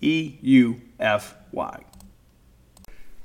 [0.00, 1.84] E U F Y.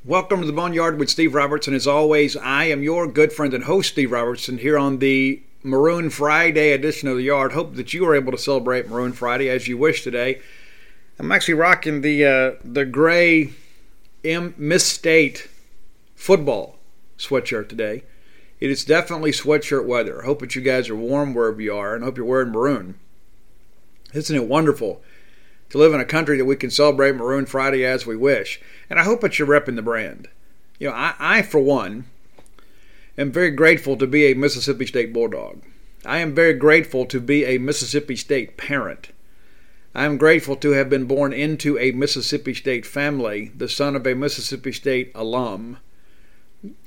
[0.03, 1.75] Welcome to the Boneyard with Steve Robertson.
[1.75, 6.09] As always, I am your good friend and host, Steve Robertson, here on the Maroon
[6.09, 7.53] Friday edition of the Yard.
[7.53, 10.41] Hope that you are able to celebrate Maroon Friday as you wish today.
[11.19, 13.51] I'm actually rocking the uh, the gray
[14.25, 15.47] M Miss State
[16.15, 16.79] football
[17.19, 18.03] sweatshirt today.
[18.59, 20.23] It is definitely sweatshirt weather.
[20.23, 22.97] Hope that you guys are warm wherever you are, and hope you're wearing maroon.
[24.11, 25.03] Isn't it wonderful
[25.73, 28.61] to live in a country that we can celebrate Maroon Friday as we wish.
[28.91, 30.27] And I hope that you're repping the brand.
[30.77, 32.05] You know, I, I, for one,
[33.17, 35.63] am very grateful to be a Mississippi State Bulldog.
[36.05, 39.09] I am very grateful to be a Mississippi State parent.
[39.95, 44.05] I am grateful to have been born into a Mississippi State family, the son of
[44.05, 45.77] a Mississippi State alum.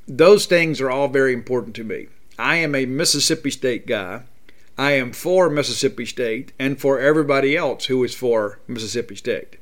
[0.06, 2.06] Those things are all very important to me.
[2.38, 4.22] I am a Mississippi State guy.
[4.78, 9.56] I am for Mississippi State and for everybody else who is for Mississippi State.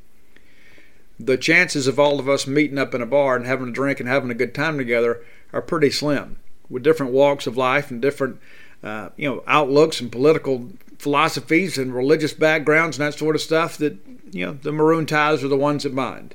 [1.20, 4.00] The chances of all of us meeting up in a bar and having a drink
[4.00, 5.20] and having a good time together
[5.52, 6.38] are pretty slim.
[6.68, 8.40] With different walks of life and different,
[8.82, 13.76] uh, you know, outlooks and political philosophies and religious backgrounds and that sort of stuff,
[13.78, 13.96] that
[14.32, 16.34] you know, the maroon ties are the ones that bind.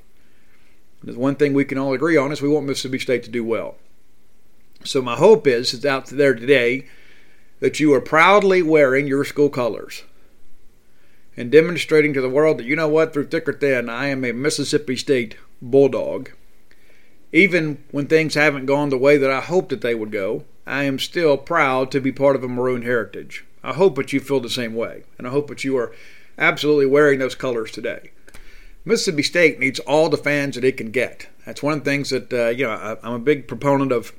[1.03, 3.43] The one thing we can all agree on is we want Mississippi State to do
[3.43, 3.75] well.
[4.85, 6.87] So my hope is, is out there today
[7.59, 10.03] that you are proudly wearing your school colors
[11.39, 14.25] and demonstrating to the world that you know what, through thick or thin, I am
[14.25, 16.31] a Mississippi State Bulldog.
[17.31, 20.83] Even when things haven't gone the way that I hoped that they would go, I
[20.83, 23.45] am still proud to be part of a maroon heritage.
[23.63, 25.93] I hope that you feel the same way, and I hope that you are
[26.37, 28.11] absolutely wearing those colors today.
[28.83, 31.27] Mississippi State needs all the fans that it can get.
[31.45, 34.13] That's one of the things that, uh, you know, I, I'm a big proponent of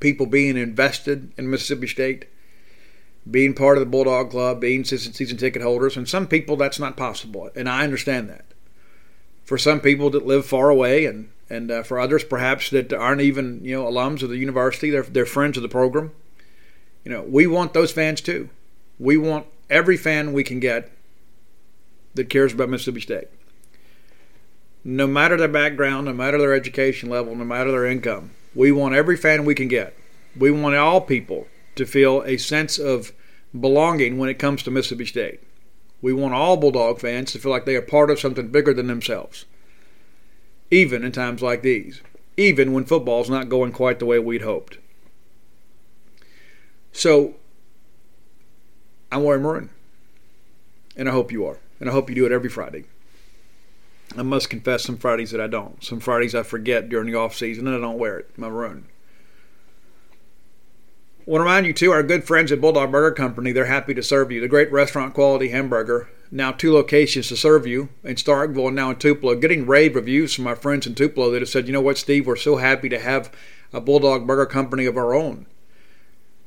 [0.00, 2.26] people being invested in Mississippi State,
[3.28, 5.96] being part of the Bulldog Club, being season ticket holders.
[5.96, 8.44] And some people, that's not possible, and I understand that.
[9.44, 13.20] For some people that live far away, and and uh, for others perhaps that aren't
[13.20, 16.12] even you know alums of the university, they're they're friends of the program.
[17.04, 18.50] You know, we want those fans too.
[18.98, 20.90] We want every fan we can get
[22.14, 23.28] that cares about Mississippi State.
[24.82, 28.94] No matter their background, no matter their education level, no matter their income, we want
[28.94, 29.94] every fan we can get.
[30.36, 33.12] We want all people to feel a sense of
[33.58, 35.40] belonging when it comes to Mississippi State.
[36.00, 38.86] We want all Bulldog fans to feel like they are part of something bigger than
[38.86, 39.44] themselves,
[40.70, 42.00] even in times like these,
[42.36, 44.78] even when football's not going quite the way we'd hoped.
[46.92, 47.34] So,
[49.12, 49.70] I'm wearing maroon,
[50.96, 52.84] and I hope you are, and I hope you do it every Friday.
[54.16, 55.82] I must confess some Fridays that I don't.
[55.82, 58.30] Some Fridays I forget during the off season and I don't wear it.
[58.36, 58.86] My maroon.
[61.26, 63.94] I want to remind you too, our good friends at Bulldog Burger Company, they're happy
[63.94, 64.40] to serve you.
[64.40, 66.08] The great restaurant quality hamburger.
[66.30, 69.34] Now two locations to serve you in Starkville and now in Tupelo.
[69.34, 72.26] Getting rave reviews from my friends in Tupelo that have said, you know what, Steve,
[72.26, 73.32] we're so happy to have
[73.72, 75.46] a Bulldog Burger Company of our own.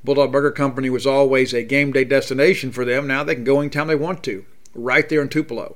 [0.03, 3.05] Bulldog Burger Company was always a game day destination for them.
[3.05, 5.75] Now they can go anytime they want to, right there in Tupelo.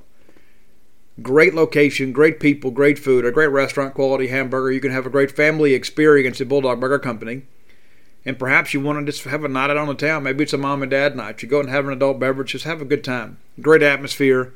[1.21, 4.71] Great location, great people, great food, a great restaurant quality hamburger.
[4.71, 7.43] You can have a great family experience at Bulldog Burger Company.
[8.25, 10.23] And perhaps you want to just have a night out on the town.
[10.23, 11.43] Maybe it's a mom and dad night.
[11.43, 13.37] You go and have an adult beverage, just have a good time.
[13.61, 14.53] Great atmosphere.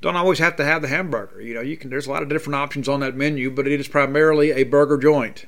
[0.00, 1.40] Don't always have to have the hamburger.
[1.40, 1.90] You know, you can.
[1.90, 4.98] There's a lot of different options on that menu, but it is primarily a burger
[4.98, 5.46] joint.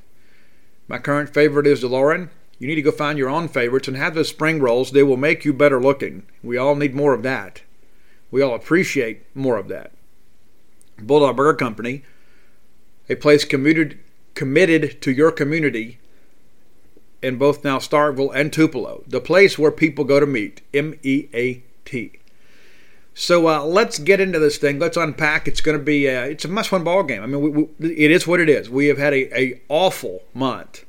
[0.88, 2.30] My current favorite is DeLorean.
[2.58, 4.90] You need to go find your own favorites and have those spring rolls.
[4.90, 6.24] They will make you better looking.
[6.42, 7.62] We all need more of that.
[8.32, 9.92] We all appreciate more of that.
[11.02, 12.02] Bulldog Burger Company,
[13.08, 13.98] a place commuted,
[14.34, 15.98] committed to your community
[17.22, 20.62] in both now Starkville and Tupelo, the place where people go to meet.
[20.72, 22.12] M E A T.
[23.12, 24.78] So uh, let's get into this thing.
[24.78, 25.46] Let's unpack.
[25.46, 27.22] It's going to be uh, it's a must-win ball game.
[27.22, 28.70] I mean, we, we, it is what it is.
[28.70, 30.86] We have had a, a awful month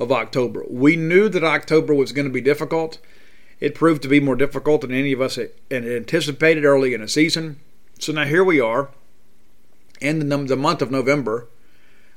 [0.00, 0.64] of October.
[0.68, 2.98] We knew that October was going to be difficult.
[3.60, 5.38] It proved to be more difficult than any of us
[5.70, 7.60] anticipated early in the season.
[8.00, 8.88] So now here we are
[10.00, 11.48] in the, the month of November.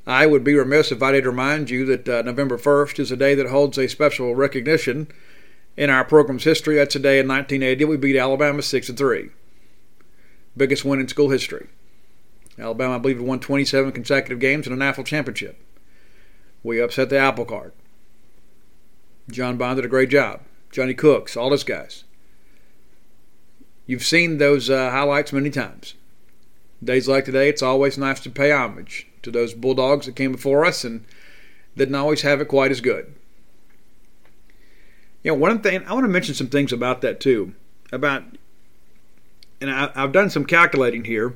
[0.06, 3.18] I would be remiss if I didn't remind you that uh, November 1st is a
[3.18, 5.08] day that holds a special recognition
[5.76, 6.76] in our program's history.
[6.76, 9.30] That's a day in 1980 we beat Alabama 6 3.
[10.56, 11.68] Biggest win in school history.
[12.58, 15.62] Alabama, I believe, won 27 consecutive games in a national championship.
[16.64, 17.76] We upset the apple cart.
[19.30, 20.42] John Bond did a great job.
[20.72, 22.04] Johnny Cooks, all those guys.
[23.86, 25.94] You've seen those uh, highlights many times.
[26.84, 30.64] Days like today, it's always nice to pay homage to those Bulldogs that came before
[30.64, 31.06] us and
[31.76, 33.16] didn't always have it quite as good.
[35.24, 37.54] You know, one thing I want to mention some things about that too.
[37.92, 38.24] About,
[39.60, 41.34] and I, have done some calculating here,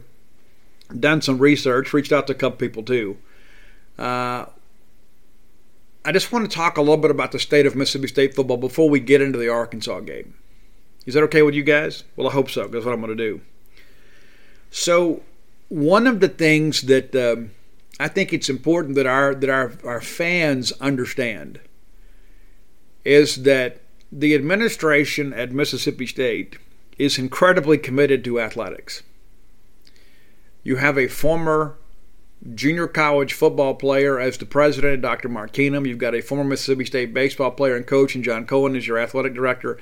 [0.97, 3.17] done some research, reached out to a couple people too.
[3.97, 4.45] Uh,
[6.03, 8.57] I just want to talk a little bit about the state of Mississippi State football
[8.57, 10.35] before we get into the Arkansas game.
[11.05, 12.03] Is that okay with you guys?
[12.15, 12.63] Well, I hope so.
[12.63, 13.41] Because that's what I'm going to do.
[14.69, 15.21] So,
[15.71, 17.51] one of the things that um,
[17.97, 21.61] I think it's important that our that our, our fans understand
[23.05, 23.79] is that
[24.11, 26.57] the administration at Mississippi State
[26.97, 29.01] is incredibly committed to athletics.
[30.61, 31.77] You have a former
[32.53, 35.29] junior college football player as the president, Dr.
[35.29, 35.87] Mark Keenum.
[35.87, 38.97] You've got a former Mississippi State baseball player and coach, and John Cohen is your
[38.97, 39.79] athletic director.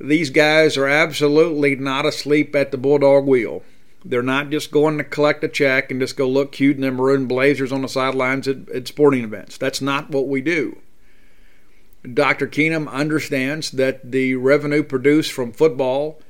[0.00, 3.64] These guys are absolutely not asleep at the Bulldog wheel.
[4.04, 6.92] They're not just going to collect a check and just go look cute in their
[6.92, 9.58] maroon blazers on the sidelines at, at sporting events.
[9.58, 10.78] That's not what we do.
[12.14, 12.46] Dr.
[12.46, 16.20] Keenum understands that the revenue produced from football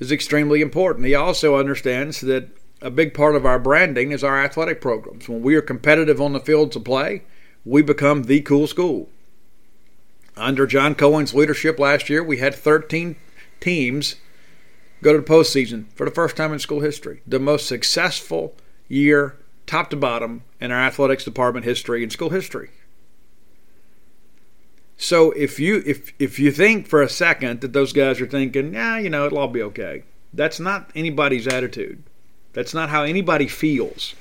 [0.00, 1.06] is extremely important.
[1.06, 2.48] He also understands that
[2.80, 5.28] a big part of our branding is our athletic programs.
[5.28, 7.22] When we are competitive on the fields of play,
[7.64, 9.08] we become the cool school.
[10.36, 13.16] Under John Cohen's leadership last year, we had 13
[13.60, 14.16] teams
[15.02, 17.22] go to the postseason for the first time in school history.
[17.26, 18.54] The most successful
[18.88, 19.36] year
[19.68, 22.70] top to bottom, in our athletics department history and school history.
[24.96, 28.74] So if you if if you think for a second that those guys are thinking,
[28.74, 30.02] yeah, you know, it'll all be okay.
[30.32, 32.02] That's not anybody's attitude.
[32.52, 34.14] That's not how anybody feels.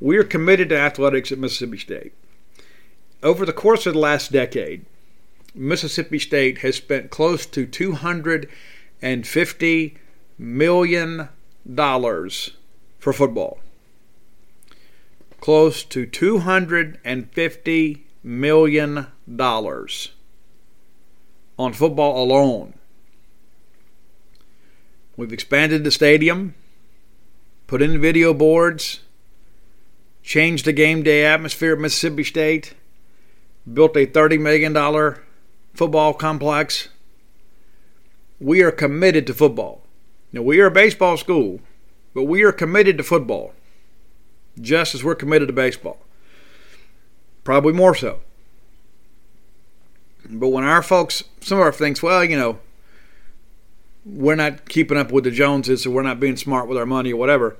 [0.00, 2.12] We're committed to athletics at Mississippi State.
[3.22, 4.84] Over the course of the last decade,
[5.54, 7.66] Mississippi State has spent close to
[9.02, 9.98] 250
[10.38, 11.28] million
[11.74, 12.52] dollars
[13.00, 13.58] for football.
[15.40, 20.12] Close to 250 million dollars
[21.58, 22.74] on football alone.
[25.16, 26.54] We've expanded the stadium,
[27.66, 29.00] put in video boards,
[30.22, 32.74] changed the game day atmosphere at Mississippi State,
[33.70, 35.16] built a $30 million
[35.74, 36.88] football complex.
[38.42, 39.82] We are committed to football.
[40.32, 41.60] Now, we are a baseball school,
[42.12, 43.52] but we are committed to football,
[44.60, 46.00] just as we're committed to baseball.
[47.44, 48.18] Probably more so.
[50.28, 52.58] But when our folks, some of our thinks, well, you know,
[54.04, 57.12] we're not keeping up with the Joneses, or we're not being smart with our money,
[57.12, 57.56] or whatever.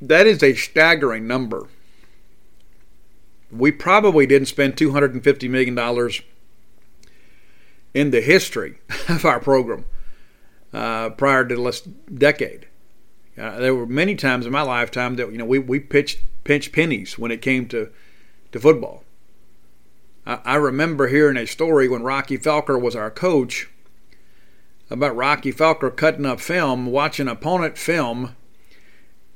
[0.00, 1.68] That is a staggering number.
[3.50, 5.74] We probably didn't spend $250 million
[7.96, 9.86] in the history of our program
[10.74, 12.66] uh, prior to the last decade.
[13.38, 16.72] Uh, there were many times in my lifetime that you know we, we pitched pinched
[16.72, 17.90] pennies when it came to,
[18.52, 19.02] to football.
[20.26, 23.70] I, I remember hearing a story when Rocky Felker was our coach
[24.90, 28.36] about Rocky Felker cutting up film, watching opponent film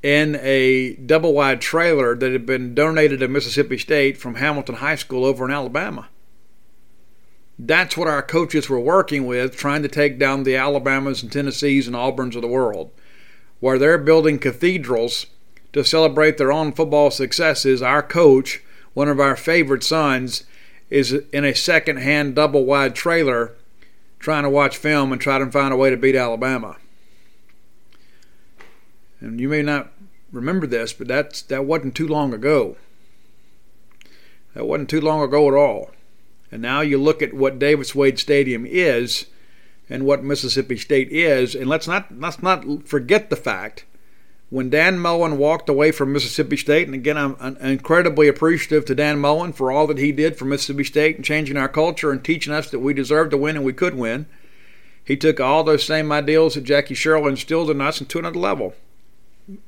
[0.03, 4.95] in a double wide trailer that had been donated to Mississippi State from Hamilton High
[4.95, 6.09] School over in Alabama.
[7.63, 11.85] That's what our coaches were working with, trying to take down the Alabamas and Tennessees
[11.85, 12.89] and Auburns of the world,
[13.59, 15.27] where they're building cathedrals
[15.73, 17.83] to celebrate their own football successes.
[17.83, 18.63] Our coach,
[18.95, 20.43] one of our favorite sons,
[20.89, 23.53] is in a second hand double wide trailer
[24.17, 26.77] trying to watch film and try to find a way to beat Alabama.
[29.19, 29.91] And you may not
[30.31, 32.77] remember this, but that's that wasn't too long ago.
[34.55, 35.91] That wasn't too long ago at all.
[36.51, 39.27] And now you look at what Davis Wade Stadium is
[39.89, 43.85] and what Mississippi State is, and let's not let's not forget the fact
[44.51, 49.17] when Dan Mullen walked away from Mississippi State, and again, I'm incredibly appreciative to Dan
[49.17, 52.51] Mullen for all that he did for Mississippi State and changing our culture and teaching
[52.51, 54.25] us that we deserved to win and we could win.
[55.05, 58.75] He took all those same ideals that Jackie Sherrill instilled in us to another level.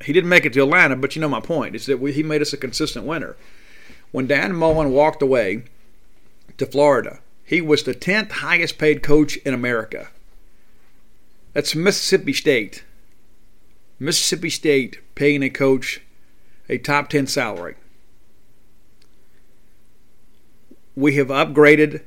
[0.04, 2.22] He didn't make it to Atlanta, but you know my point is that we, he
[2.22, 3.38] made us a consistent winner.
[4.12, 5.63] When Dan Mullen walked away
[6.63, 10.10] to Florida, he was the 10th highest paid coach in America.
[11.53, 12.84] That's Mississippi State
[14.00, 16.01] Mississippi State paying a coach
[16.67, 17.75] a top 10 salary.
[20.96, 22.01] We have upgraded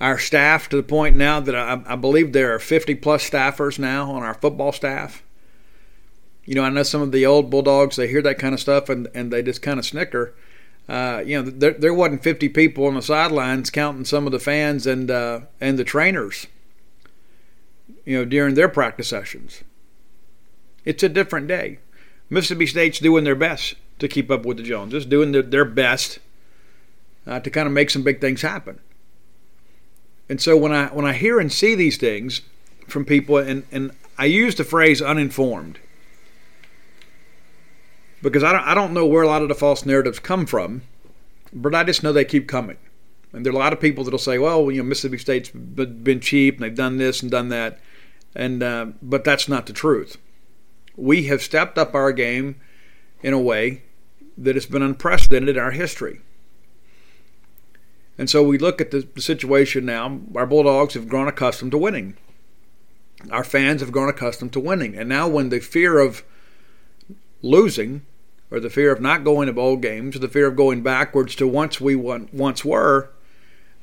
[0.00, 3.78] our staff to the point now that I, I, believe there are 50 plus staffers
[3.78, 5.22] now on our football staff.
[6.44, 8.88] You know, I know some of the old Bulldogs, they hear that kind of stuff
[8.88, 10.34] and, and they just kind of snicker.
[10.88, 14.38] Uh, you know, there, there wasn't 50 people on the sidelines counting some of the
[14.38, 16.46] fans and uh, and the trainers.
[18.04, 19.62] You know, during their practice sessions.
[20.84, 21.78] It's a different day.
[22.30, 26.18] Mississippi State's doing their best to keep up with the Joneses, doing their, their best
[27.26, 28.80] uh, to kind of make some big things happen.
[30.28, 32.40] And so when I when I hear and see these things
[32.86, 35.78] from people, and, and I use the phrase uninformed
[38.22, 40.82] because I don't, I don't know where a lot of the false narratives come from,
[41.52, 42.76] but I just know they keep coming.
[43.32, 46.20] And there are a lot of people that'll say, well, you know, Mississippi State's been
[46.20, 47.78] cheap and they've done this and done that.
[48.34, 50.16] And, uh, but that's not the truth
[50.98, 52.56] we have stepped up our game
[53.22, 53.82] in a way
[54.36, 56.20] that has been unprecedented in our history.
[58.18, 60.20] And so we look at the, the, situation now.
[60.34, 62.16] Our Bulldogs have grown accustomed to winning.
[63.30, 64.96] Our fans have grown accustomed to winning.
[64.96, 66.24] And now, when the fear of
[67.42, 68.02] losing,
[68.50, 71.34] or the fear of not going to bowl games, or the fear of going backwards
[71.36, 73.10] to once we once were,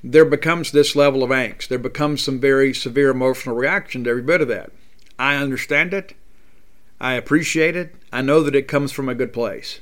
[0.03, 1.67] there becomes this level of angst.
[1.67, 4.71] There becomes some very severe emotional reaction to every bit of that.
[5.17, 6.13] I understand it.
[7.00, 7.95] I appreciate it.
[8.12, 9.79] I know that it comes from a good place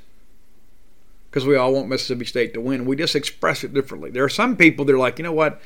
[1.30, 2.86] because we all want Mississippi State to win.
[2.86, 4.12] We just express it differently.
[4.12, 5.60] There are some people that are like, you know what,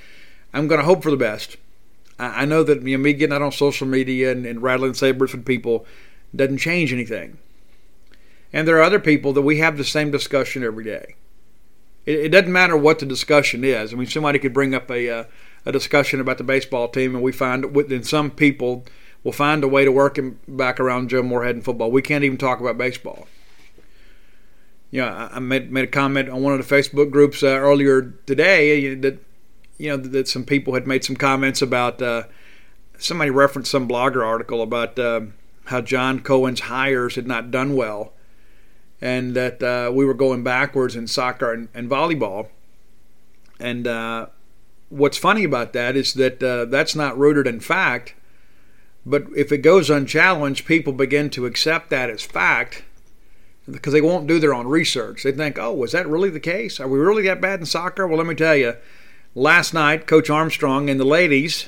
[0.54, 1.58] I'm going to hope for the best.
[2.18, 5.34] I, know that you know, me getting out on social media and, and rattling sabers
[5.34, 5.86] with people
[6.36, 7.38] doesn't change anything.
[8.58, 11.14] And there are other people that we have the same discussion every day.
[12.08, 13.94] It, it doesn't matter what the discussion is.
[13.94, 15.24] I mean, somebody could bring up a, uh,
[15.64, 18.84] a discussion about the baseball team, and we find within some people
[19.24, 21.92] we'll find a way to work him back around Joe Moorhead and football.
[21.92, 23.28] We can't even talk about baseball.
[24.90, 28.16] You know, I made made a comment on one of the Facebook groups uh, earlier
[28.26, 29.20] today that
[29.78, 32.24] you know that some people had made some comments about uh,
[32.98, 35.22] somebody referenced some blogger article about uh,
[35.66, 38.14] how John Cohen's hires had not done well,
[39.02, 42.50] and that uh, we were going backwards in soccer and, and volleyball.
[43.60, 44.28] And uh,
[44.90, 48.16] what's funny about that is that uh, that's not rooted in fact.
[49.06, 52.84] But if it goes unchallenged, people begin to accept that as fact
[53.70, 55.24] because they won't do their own research.
[55.24, 56.80] They think, oh, was that really the case?
[56.80, 58.08] Are we really that bad in soccer?
[58.08, 58.76] Well, let me tell you.
[59.36, 61.68] Last night, Coach Armstrong and the ladies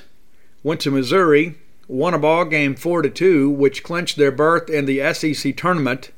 [0.63, 1.55] went to Missouri,
[1.87, 6.11] won a ball game four to two, which clinched their berth in the SEC tournament.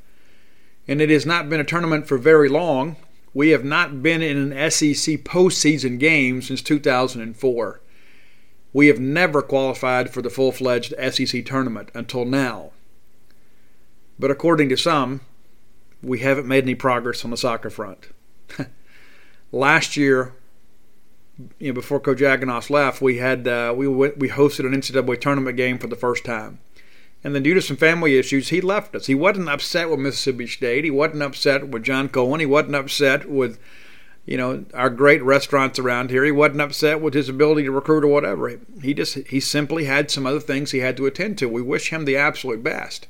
[0.87, 2.97] And it has not been a tournament for very long.
[3.33, 7.81] We have not been in an SEC postseason game since 2004.
[8.73, 12.71] We have never qualified for the full fledged SEC tournament until now.
[14.17, 15.21] But according to some,
[16.01, 18.07] we haven't made any progress on the soccer front.
[19.51, 20.33] Last year,
[21.59, 22.21] you know, before Coach
[22.69, 26.23] left, we had uh, we went, we hosted an NCAA tournament game for the first
[26.23, 26.59] time,
[27.23, 29.05] and then due to some family issues, he left us.
[29.05, 30.83] He wasn't upset with Mississippi State.
[30.83, 32.39] He wasn't upset with John Cohen.
[32.39, 33.59] He wasn't upset with
[34.25, 36.23] you know our great restaurants around here.
[36.23, 38.59] He wasn't upset with his ability to recruit or whatever.
[38.81, 41.49] He just he simply had some other things he had to attend to.
[41.49, 43.07] We wish him the absolute best.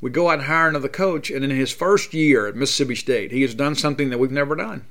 [0.00, 3.30] We go out and hire another coach, and in his first year at Mississippi State,
[3.30, 4.84] he has done something that we've never done.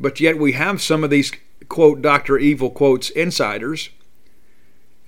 [0.00, 1.32] But yet we have some of these
[1.68, 2.38] quote Dr.
[2.38, 3.90] Evil quotes insiders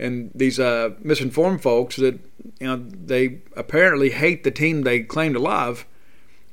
[0.01, 2.19] and these uh, misinformed folks that
[2.59, 5.87] you know they apparently hate the team they claim to love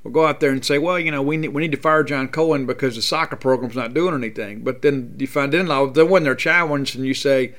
[0.08, 2.04] will go out there and say, well, you know, we need, we need to fire
[2.04, 4.64] John Cohen because the soccer program's not doing anything.
[4.64, 7.54] But then you find in law, then when they're challenged and you say,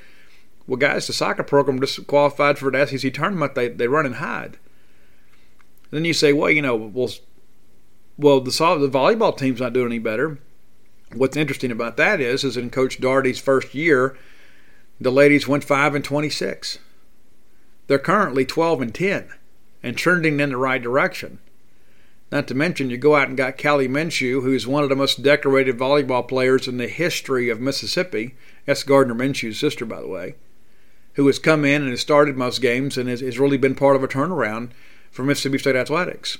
[0.66, 4.16] well, guys, the soccer program just qualified for the SEC tournament, they, they run and
[4.16, 4.58] hide.
[5.90, 7.10] then you say, well, you know, well,
[8.16, 10.38] well, the, the volleyball team's not doing any better.
[11.14, 14.16] What's interesting about that is, is in Coach Darty's first year,
[15.00, 16.78] the ladies went five and twenty-six.
[17.86, 19.28] They're currently twelve and ten,
[19.82, 21.38] and trending in the right direction.
[22.30, 25.22] Not to mention, you go out and got Callie Minshew, who's one of the most
[25.22, 28.34] decorated volleyball players in the history of Mississippi.
[28.66, 30.34] That's Gardner Minshew's sister, by the way,
[31.14, 33.96] who has come in and has started most games and has, has really been part
[33.96, 34.72] of a turnaround
[35.10, 36.36] for Mississippi State athletics.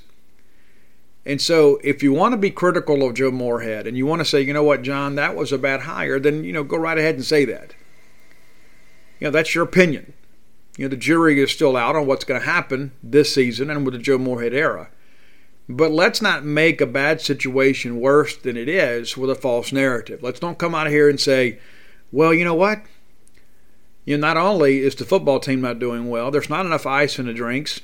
[1.25, 4.27] And so, if you want to be critical of Joe Moorhead and you want to
[4.27, 6.99] say, you know what, John, that was a bad hire, then you know go right
[6.99, 7.75] ahead and say that.
[9.19, 10.13] You know that's your opinion.
[10.77, 13.85] You know the jury is still out on what's going to happen this season and
[13.85, 14.91] with the Joe Moorhead era.
[15.69, 20.23] But let's not make a bad situation worse than it is with a false narrative.
[20.23, 21.59] Let's don't come out of here and say,
[22.11, 22.83] well, you know what?
[24.07, 27.19] You know, not only is the football team not doing well, there's not enough ice
[27.19, 27.83] in the drinks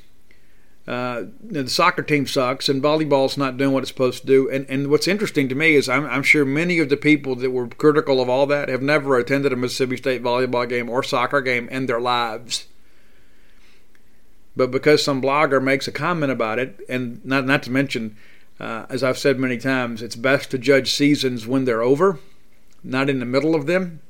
[0.87, 4.51] uh, the soccer team sucks and volleyball's not doing what it's supposed to do.
[4.51, 7.51] And, and what's interesting to me is I'm, I'm, sure many of the people that
[7.51, 11.41] were critical of all that have never attended a Mississippi State volleyball game or soccer
[11.41, 12.67] game in their lives.
[14.55, 18.17] But because some blogger makes a comment about it, and not, not to mention,
[18.61, 22.21] uh, as I've said many times, it's best to judge seasons when they're over,
[22.85, 24.01] not in the middle of them.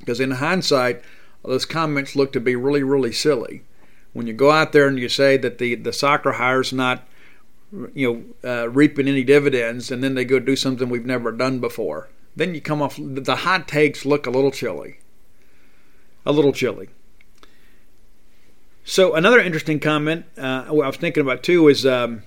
[0.00, 1.00] Because in hindsight,
[1.44, 3.62] those comments look to be really, really silly
[4.16, 7.06] when you go out there and you say that the, the soccer hire's not
[7.94, 11.58] you know uh, reaping any dividends and then they go do something we've never done
[11.58, 14.98] before then you come off the hot takes look a little chilly.
[16.24, 16.88] A little chilly.
[18.84, 22.22] So another interesting comment uh, i was thinking about too is um,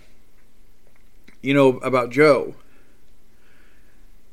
[1.41, 2.54] you know about joe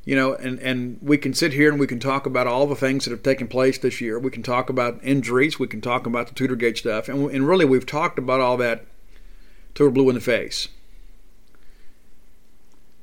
[0.06, 2.76] you know, and, and we can sit here and we can talk about all the
[2.76, 4.20] things that have taken place this year.
[4.20, 5.58] We can talk about injuries.
[5.58, 7.08] We can talk about the Tutor Gate stuff.
[7.08, 8.86] And, and really, we've talked about all that
[9.74, 10.68] till we're blue in the face.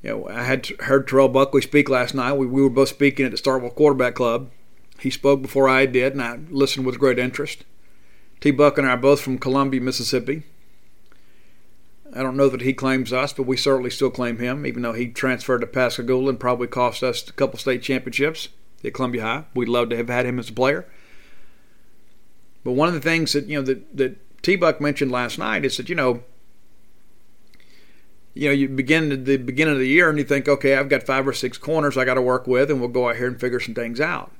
[0.01, 2.33] You know, I had heard Terrell Buckley speak last night.
[2.33, 4.49] We, we were both speaking at the Starkville Quarterback Club.
[4.97, 7.65] He spoke before I did, and I listened with great interest.
[8.39, 8.51] T.
[8.51, 10.43] Buck and I are both from Columbia, Mississippi.
[12.15, 14.93] I don't know that he claims us, but we certainly still claim him, even though
[14.93, 18.49] he transferred to Pascagoula and probably cost us a couple state championships
[18.84, 19.45] at Columbia High.
[19.56, 20.86] We'd love to have had him as a player.
[22.63, 25.65] But one of the things that you know that, that T Buck mentioned last night
[25.65, 26.23] is that you know
[28.34, 30.89] you know you begin at the beginning of the year and you think, okay, I've
[30.89, 33.28] got five or six corners I got to work with, and we'll go out here
[33.28, 34.32] and figure some things out.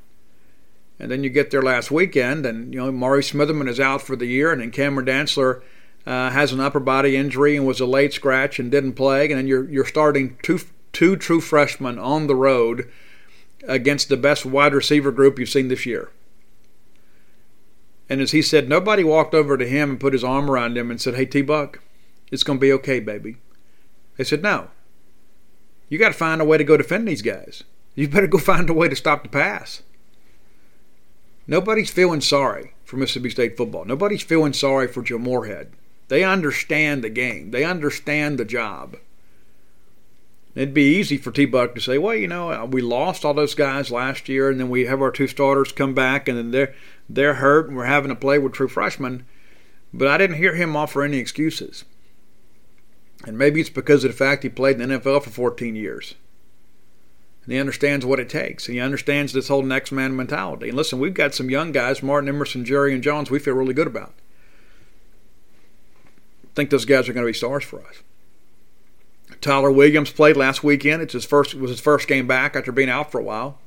[1.00, 4.16] And then you get there last weekend, and you know Maury Smitherman is out for
[4.16, 5.64] the year, and then Cameron Dantzler
[6.06, 9.38] uh, has an upper body injury and was a late scratch and didn't play, and
[9.38, 10.60] then you're you're starting two
[10.92, 12.89] two true freshmen on the road
[13.68, 16.12] against the best wide receiver group you've seen this year.
[18.10, 20.92] And as he said, nobody walked over to him and put his arm around him
[20.92, 21.80] and said, Hey, T Buck,
[22.32, 23.38] it's going to be okay, baby.
[24.18, 24.70] They said, No.
[25.89, 27.63] You got to find a way to go defend these guys.
[27.96, 29.84] You better go find a way to stop the pass.
[31.46, 33.86] Nobody's feeling sorry for Mississippi State football.
[33.86, 35.72] Nobody's feeling sorry for Joe Moorhead.
[36.08, 38.98] They understand the game, they understand the job.
[40.56, 43.34] It'd be easy for T Buck to say, well, you know, uh, we lost all
[43.34, 46.52] those guys last year, and then we have our two starters come back, and then
[46.52, 46.76] they're
[47.10, 49.26] they're hurt, and we're having to play with true freshmen.
[49.94, 51.86] But I didn't hear him offer any excuses.
[53.26, 56.16] And maybe it's because of the fact he played in the NFL for 14 years.
[57.44, 58.66] And he understands what it takes.
[58.66, 60.70] He understands this whole next man mentality.
[60.70, 63.88] And listen, we've got some young guys, Martin Emerson, Jarrian Jones, we feel really good
[63.88, 64.13] about.
[66.56, 68.04] Think those guys are going to be stars for us.
[69.42, 71.02] Tyler Williams played last weekend.
[71.02, 73.60] It's his first it was his first game back after being out for a while.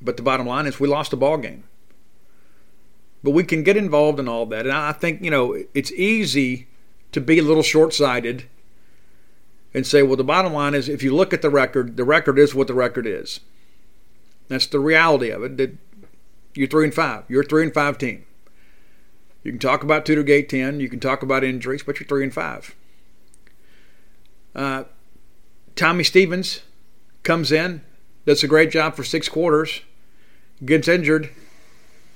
[0.00, 1.64] But the bottom line is we lost a ball game.
[3.24, 4.66] But we can get involved in all that.
[4.66, 6.68] And I think, you know, it's easy
[7.12, 8.44] to be a little short-sighted
[9.74, 12.38] and say, well, the bottom line is if you look at the record, the record
[12.38, 13.40] is what the record is.
[14.48, 15.56] That's the reality of it.
[15.56, 15.76] That
[16.54, 17.24] you're three and five.
[17.28, 18.26] You're a three and five team.
[19.46, 22.24] You can talk about Tutor Gate 10, you can talk about injuries, but you're 3
[22.24, 22.74] and 5.
[24.56, 24.84] Uh,
[25.76, 26.62] Tommy Stevens
[27.22, 27.82] comes in,
[28.26, 29.82] does a great job for six quarters,
[30.64, 31.30] gets injured,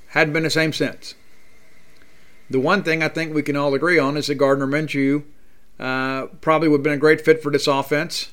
[0.09, 1.15] hadn't been the same since.
[2.51, 5.23] The one thing I think we can all agree on is that Gardner Minshew
[5.79, 8.31] uh, probably would have been a great fit for this offense.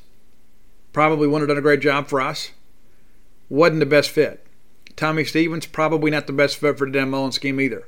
[0.91, 2.49] Probably wouldn't have done a great job for us.
[3.47, 4.43] Wasn't the best fit.
[4.95, 7.85] Tommy Stevens, probably not the best fit for the Dan Mullen scheme either.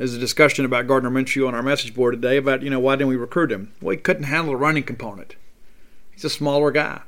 [0.00, 2.96] There's a discussion about Gardner Minshew on our message board today about, you know, why
[2.96, 3.74] didn't we recruit him?
[3.82, 5.36] Well, he couldn't handle the running component.
[6.10, 7.02] He's a smaller guy.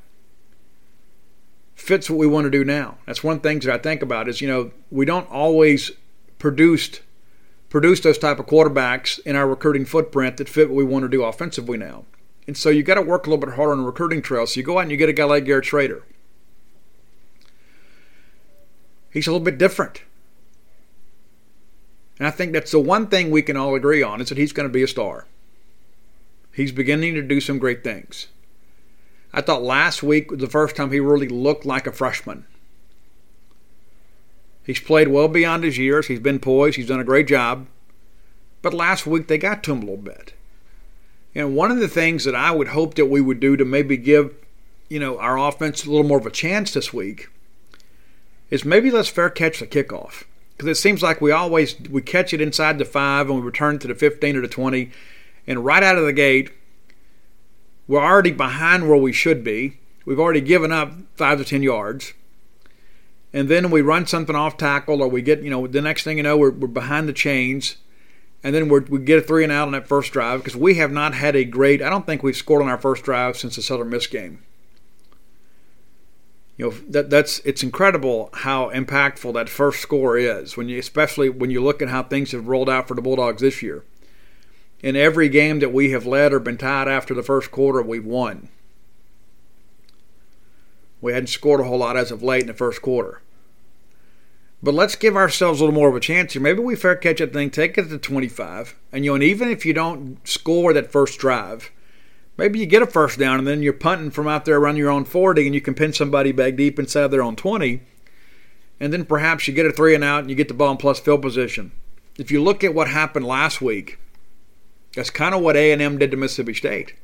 [1.75, 2.99] Fits what we want to do now.
[3.07, 5.93] That's one thing that I think about is, you know, we don't always
[6.39, 7.01] produce
[7.71, 11.09] produce those type of quarterbacks in our recruiting footprint that fit what we want to
[11.09, 12.05] do offensively now.
[12.47, 14.47] And so you got to work a little bit harder on the recruiting trail.
[14.47, 16.03] So you go out and you get a guy like Garrett Shrader.
[19.11, 20.03] He's a little bit different.
[22.19, 24.53] And I think that's the one thing we can all agree on is that he's
[24.53, 25.27] going to be a star.
[26.53, 28.29] He's beginning to do some great things.
[29.33, 32.45] I thought last week was the first time he really looked like a freshman.
[34.65, 36.07] He's played well beyond his years.
[36.07, 36.77] He's been poised.
[36.77, 37.67] He's done a great job.
[38.61, 40.35] But last week they got to him a little bit.
[41.35, 43.97] And one of the things that I would hope that we would do to maybe
[43.97, 44.35] give,
[44.91, 47.29] you know, our offense a little more of a chance this week
[48.51, 50.25] is maybe let's fair catch the kickoff
[50.63, 53.79] because it seems like we always we catch it inside the five and we return
[53.81, 54.91] to the 15 or the 20
[55.47, 56.53] and right out of the gate
[57.89, 59.79] we're already behind where we should be.
[60.05, 62.13] We've already given up five to ten yards.
[63.33, 66.17] And then we run something off tackle or we get you know the next thing
[66.17, 67.77] you know we're, we're behind the chains.
[68.45, 70.91] And then we get a three and out on that first drive because we have
[70.91, 73.63] not had a great i don't think we've scored on our first drive since the
[73.63, 74.43] southern miss game
[76.57, 81.29] you know that that's it's incredible how impactful that first score is when you especially
[81.29, 83.85] when you look at how things have rolled out for the Bulldogs this year.
[84.83, 88.05] In every game that we have led or been tied after the first quarter, we've
[88.05, 88.49] won.
[91.01, 93.23] We hadn't scored a whole lot as of late in the first quarter.
[94.61, 96.43] But let's give ourselves a little more of a chance here.
[96.43, 99.49] Maybe we fair catch that thing, take it to 25, and you know, and even
[99.49, 101.71] if you don't score that first drive,
[102.43, 104.91] Maybe you get a first down and then you're punting from out there around your
[104.91, 107.81] own 40 and you can pin somebody back deep inside their own 20.
[108.81, 110.77] And then perhaps you get a three and out and you get the ball in
[110.77, 111.71] plus field position.
[112.19, 114.01] If you look at what happened last week,
[114.97, 116.95] that's kind of what A&M did to Mississippi State.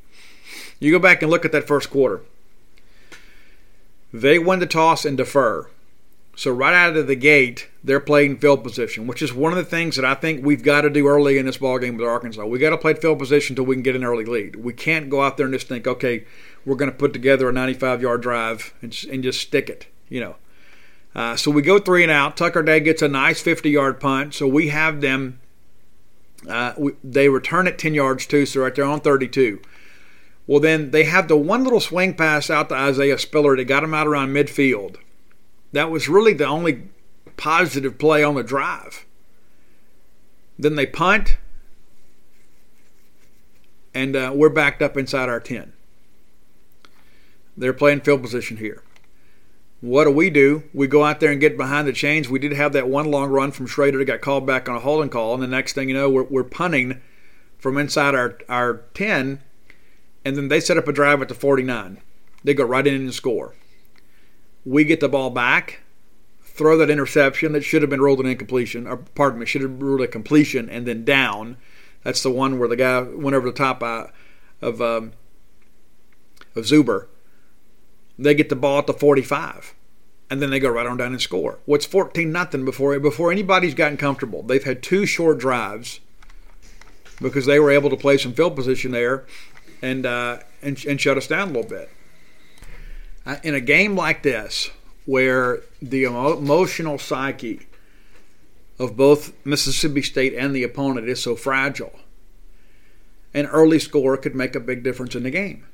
[0.77, 2.19] You go back and look at that first quarter.
[4.11, 5.69] They win the toss and defer.
[6.39, 9.65] So right out of the gate, they're playing field position, which is one of the
[9.65, 12.45] things that I think we've got to do early in this ball game with Arkansas.
[12.45, 14.55] We got to play field position until we can get an early lead.
[14.55, 16.23] We can't go out there and just think, okay,
[16.63, 20.37] we're going to put together a 95-yard drive and, and just stick it, you know.
[21.13, 22.37] Uh, so we go three and out.
[22.37, 25.41] Tucker Day gets a nice 50-yard punt, so we have them.
[26.47, 29.61] Uh, we, they return it 10 yards too, so right there on 32.
[30.47, 33.83] Well, then they have the one little swing pass out to Isaiah Spiller that got
[33.83, 34.95] him out around midfield
[35.71, 36.89] that was really the only
[37.37, 39.05] positive play on the drive.
[40.57, 41.37] Then they punt,
[43.93, 45.73] and uh, we're backed up inside our 10.
[47.55, 48.83] They're playing field position here.
[49.81, 50.63] What do we do?
[50.73, 52.27] We go out there and get behind the chains.
[52.27, 54.79] We did have that one long run from Shrader that got called back on a
[54.79, 57.01] holding call, and the next thing you know, we're, we're punting
[57.57, 59.41] from inside our, our 10,
[60.25, 62.01] and then they set up a drive at the 49.
[62.43, 63.53] They go right in and score.
[64.69, 65.79] We get the ball back,
[66.43, 69.81] throw that interception that should have been ruled an incompletion, or pardon me, should have
[69.81, 71.57] ruled a completion and then down.
[72.03, 74.05] That's the one where the guy went over the top uh,
[74.61, 75.13] of um,
[76.55, 77.07] of Zuber.
[78.19, 79.73] They get the ball at the 45,
[80.29, 81.57] and then they go right on down and score.
[81.65, 84.43] What's well, 14 nothing before before anybody's gotten comfortable.
[84.43, 85.99] They've had two short drives
[87.19, 89.25] because they were able to play some field position there
[89.81, 91.89] and uh, and, and shut us down a little bit.
[93.43, 94.71] In a game like this,
[95.05, 97.67] where the emotional psyche
[98.79, 101.99] of both Mississippi State and the opponent is so fragile,
[103.33, 105.65] an early score could make a big difference in the game.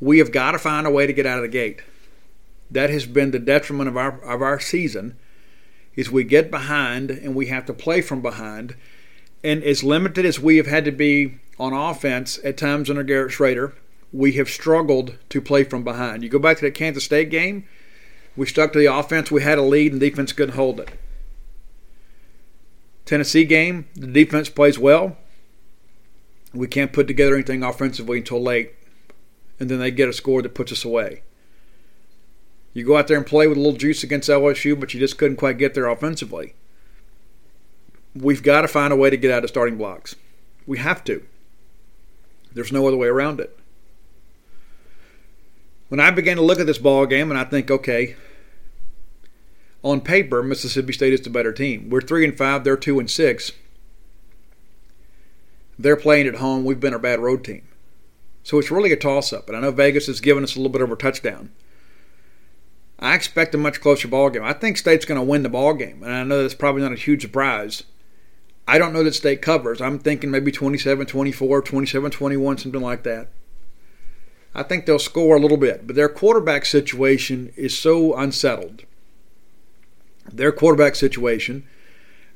[0.00, 1.82] We have got to find a way to get out of the gate.
[2.70, 5.16] That has been the detriment of our of our season.
[5.94, 8.74] Is we get behind and we have to play from behind,
[9.44, 13.30] and as limited as we have had to be on offense at times under Garrett
[13.30, 13.74] Shrader,
[14.14, 16.22] we have struggled to play from behind.
[16.22, 17.66] You go back to that Kansas State game,
[18.36, 20.88] we stuck to the offense, we had a lead, and defense couldn't hold it.
[23.04, 25.16] Tennessee game, the defense plays well.
[26.54, 28.74] We can't put together anything offensively until late,
[29.58, 31.22] and then they get a score that puts us away.
[32.72, 35.18] You go out there and play with a little juice against LSU, but you just
[35.18, 36.54] couldn't quite get there offensively.
[38.14, 40.14] We've got to find a way to get out of starting blocks.
[40.66, 41.24] We have to.
[42.52, 43.58] There's no other way around it.
[45.94, 48.16] When I began to look at this ball game and I think, okay,
[49.84, 51.88] on paper, Mississippi State is the better team.
[51.88, 53.52] We're three and five, they're two and six.
[55.78, 56.64] They're playing at home.
[56.64, 57.62] We've been a bad road team.
[58.42, 59.46] So it's really a toss up.
[59.46, 61.52] And I know Vegas has given us a little bit of a touchdown.
[62.98, 64.42] I expect a much closer ball game.
[64.42, 66.90] I think State's going to win the ball game, and I know that's probably not
[66.90, 67.84] a huge surprise.
[68.66, 69.80] I don't know that State covers.
[69.80, 73.28] I'm thinking maybe 27 24, 27 21, something like that.
[74.54, 78.84] I think they'll score a little bit, but their quarterback situation is so unsettled.
[80.32, 81.66] Their quarterback situation,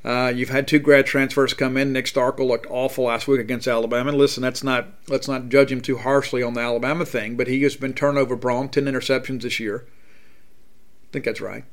[0.04, 1.92] uh, you've had two grad transfers come in.
[1.92, 4.12] Nick Starkel looked awful last week against Alabama.
[4.12, 7.62] Listen, that's not let's not judge him too harshly on the Alabama thing, but he
[7.62, 9.86] has been turnover prone, 10 interceptions this year.
[9.88, 11.64] I think that's right.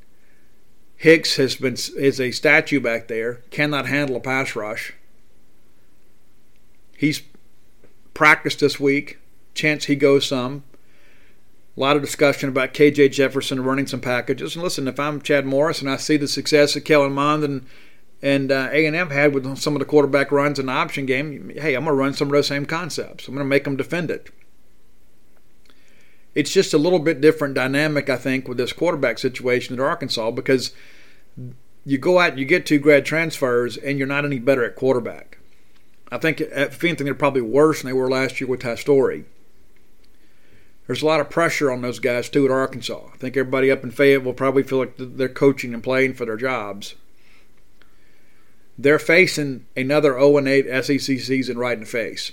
[0.96, 4.94] Hicks has been is a statue back there, cannot handle a pass rush.
[6.96, 7.22] He's
[8.14, 9.18] practiced this week.
[9.56, 10.62] Chance he goes some.
[11.76, 14.54] A lot of discussion about KJ Jefferson running some packages.
[14.54, 17.66] And listen, if I'm Chad Morris and I see the success that Kellen Mond and
[18.22, 21.74] and uh, A&M had with some of the quarterback runs in the option game, hey,
[21.74, 23.28] I'm going to run some of those same concepts.
[23.28, 24.30] I'm going to make them defend it
[26.36, 30.30] it's just a little bit different dynamic, I think, with this quarterback situation at Arkansas
[30.32, 30.72] because
[31.86, 34.76] you go out and you get two grad transfers and you're not any better at
[34.76, 35.38] quarterback.
[36.12, 39.24] I think, if anything, they're probably worse than they were last year with Ty Storey.
[40.86, 43.10] There's a lot of pressure on those guys, too, at Arkansas.
[43.12, 46.36] I think everybody up in Fayetteville probably feel like they're coaching and playing for their
[46.36, 46.94] jobs.
[48.78, 52.32] They're facing another 0 8 SEC season right in the face.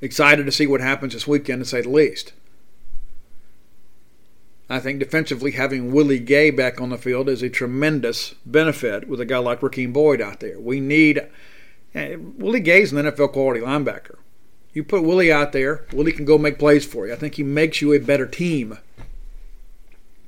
[0.00, 2.32] excited to see what happens this weekend, to say the least.
[4.68, 9.20] I think defensively, having Willie Gay back on the field is a tremendous benefit with
[9.20, 10.58] a guy like Rakeem Boyd out there.
[10.58, 11.24] We need
[11.94, 14.16] eh, Willie Gay's an NFL quality linebacker.
[14.76, 17.14] You put Willie out there, Willie can go make plays for you.
[17.14, 18.76] I think he makes you a better team.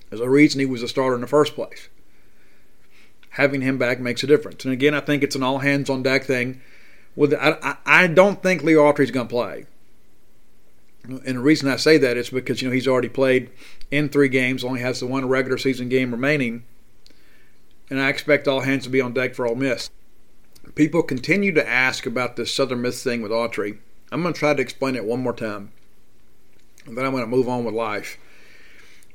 [0.09, 1.91] There's a reason he was a starter in the first place.
[3.33, 4.65] Having him back makes a difference.
[4.65, 6.63] And again, I think it's an all hands on deck thing
[7.15, 9.67] with I, I don't think Lee Autry's going to play.
[11.05, 13.51] And the reason I say that is because you know he's already played
[13.91, 16.65] in three games, only has the one regular season game remaining,
[17.91, 19.91] and I expect all hands to be on deck for Ole Miss.
[20.75, 23.81] People continue to ask about this Southern Miss thing with Autry.
[24.11, 25.73] I'm going to try to explain it one more time,
[26.87, 28.19] and then I'm going to move on with life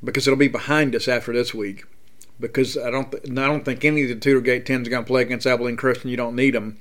[0.04, 1.86] because it'll be behind us after this week.
[2.40, 5.04] Because I don't, th- I don't think any of the Tutor Gate 10s are going
[5.04, 6.10] to play against Abilene Christian.
[6.10, 6.80] You don't need them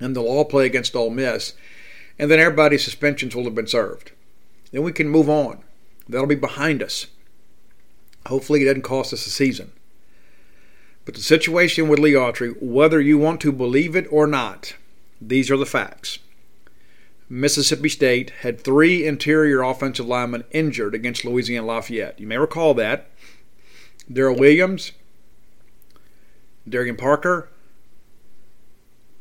[0.00, 1.54] and they'll all play against Ole Miss,
[2.18, 4.12] and then everybody's suspensions will have been served.
[4.72, 5.62] Then we can move on.
[6.08, 7.06] That'll be behind us.
[8.26, 9.72] Hopefully, it doesn't cost us a season.
[11.04, 14.74] But the situation with Lee Autry, whether you want to believe it or not,
[15.20, 16.18] these are the facts.
[17.32, 22.18] Mississippi State had three interior offensive linemen injured against Louisiana Lafayette.
[22.18, 23.08] You may recall that.
[24.10, 24.90] Darryl Williams,
[26.68, 27.48] Dareuan Parker,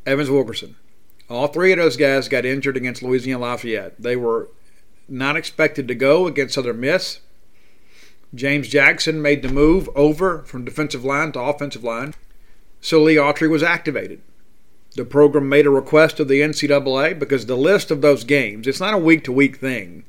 [0.07, 0.75] Evans Wilkerson.
[1.29, 4.01] All three of those guys got injured against Louisiana Lafayette.
[4.01, 4.49] They were
[5.07, 7.19] not expected to go against Southern Miss.
[8.33, 12.15] James Jackson made the move over from defensive line to offensive line.
[12.81, 14.21] So Lee Autry was activated.
[14.95, 18.79] The program made a request of the NCAA because the list of those games, it's
[18.79, 20.03] not a week to week thing.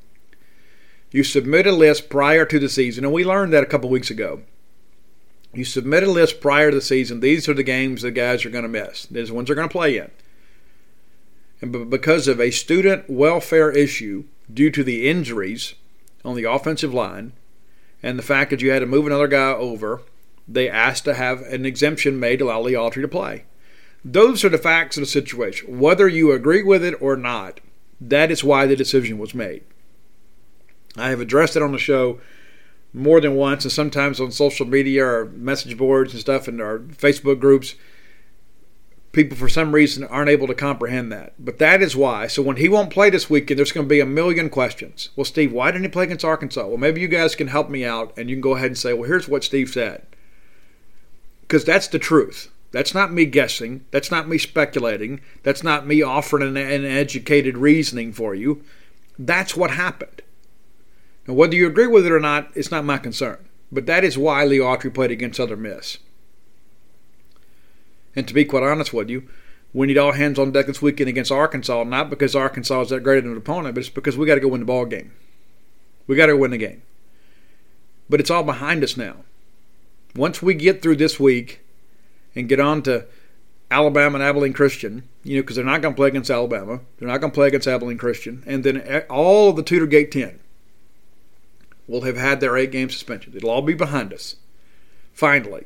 [1.11, 4.09] You submit a list prior to the season, and we learned that a couple weeks
[4.09, 4.41] ago.
[5.53, 7.19] You submit a list prior to the season.
[7.19, 9.05] These are the games the guys are going to miss.
[9.05, 10.09] These are the ones they're going to play in.
[11.61, 15.75] And because of a student welfare issue due to the injuries
[16.23, 17.33] on the offensive line
[18.01, 20.01] and the fact that you had to move another guy over,
[20.47, 23.43] they asked to have an exemption made to allow Lee Autry to play.
[24.03, 25.79] Those are the facts of the situation.
[25.79, 27.59] Whether you agree with it or not,
[27.99, 29.63] that is why the decision was made.
[30.97, 32.19] I have addressed it on the show
[32.93, 36.79] more than once, and sometimes on social media or message boards and stuff, and our
[36.79, 37.75] Facebook groups.
[39.11, 41.33] People, for some reason, aren't able to comprehend that.
[41.37, 42.27] But that is why.
[42.27, 45.09] So when he won't play this weekend, there's going to be a million questions.
[45.15, 46.65] Well, Steve, why didn't he play against Arkansas?
[46.65, 48.93] Well, maybe you guys can help me out, and you can go ahead and say,
[48.93, 50.05] well, here's what Steve said.
[51.41, 52.51] Because that's the truth.
[52.71, 53.85] That's not me guessing.
[53.91, 55.21] That's not me speculating.
[55.43, 58.63] That's not me offering an, an educated reasoning for you.
[59.19, 60.21] That's what happened.
[61.27, 63.37] Now, whether you agree with it or not, it's not my concern.
[63.71, 65.97] But that is why Lee Autry played against Southern Miss.
[68.15, 69.29] And to be quite honest with you,
[69.73, 73.03] we need all hands on deck this weekend against Arkansas, not because Arkansas is that
[73.03, 75.13] great an opponent, but it's because we got to go win the ball game.
[76.07, 76.81] We got to win the game.
[78.09, 79.17] But it's all behind us now.
[80.13, 81.61] Once we get through this week
[82.35, 83.05] and get on to
[83.69, 87.07] Alabama and Abilene Christian, you know, because they're not going to play against Alabama, they're
[87.07, 90.39] not going to play against Abilene Christian, and then all of the Tutor Gate 10
[91.87, 93.33] will have had their eight game suspension.
[93.35, 94.35] It'll all be behind us.
[95.13, 95.65] Finally.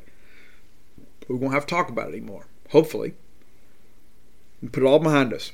[1.28, 2.46] We won't have to talk about it anymore.
[2.70, 3.14] Hopefully.
[4.60, 5.52] And put it all behind us.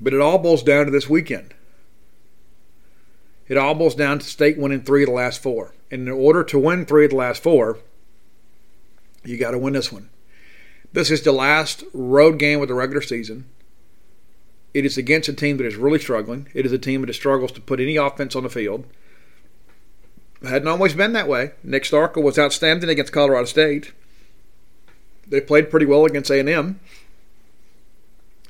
[0.00, 1.54] But it all boils down to this weekend.
[3.48, 5.74] It all boils down to state winning three of the last four.
[5.90, 7.78] And in order to win three of the last four,
[9.26, 10.10] you got to win this one.
[10.92, 13.46] This is the last road game of the regular season.
[14.72, 16.48] It is against a team that is really struggling.
[16.54, 18.86] It is a team that struggles to put any offense on the field.
[20.42, 21.52] It hadn't always been that way.
[21.62, 23.92] Nick Starkel was outstanding against Colorado State.
[25.26, 26.78] They played pretty well against A&M.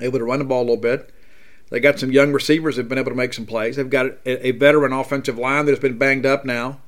[0.00, 1.12] Able to run the ball a little bit.
[1.70, 3.76] They got some young receivers that have been able to make some plays.
[3.76, 6.80] They've got a, a veteran offensive line that has been banged up now.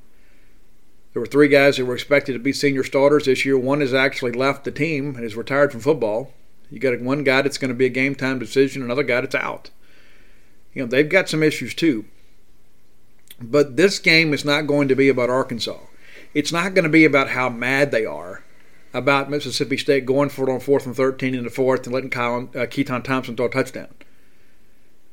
[1.13, 3.59] There were three guys that were expected to be senior starters this year.
[3.59, 6.33] One has actually left the team and is retired from football.
[6.71, 9.35] You got one guy that's going to be a game time decision, another guy that's
[9.35, 9.71] out.
[10.75, 12.05] You know, they've got some issues too.
[13.41, 15.79] But this game is not going to be about Arkansas.
[16.35, 18.43] It's not going to be about how mad they are
[18.93, 22.13] about Mississippi State going for it on fourth and 13 in the fourth and letting
[22.13, 23.95] uh, Keytaon Thompson throw a touchdown.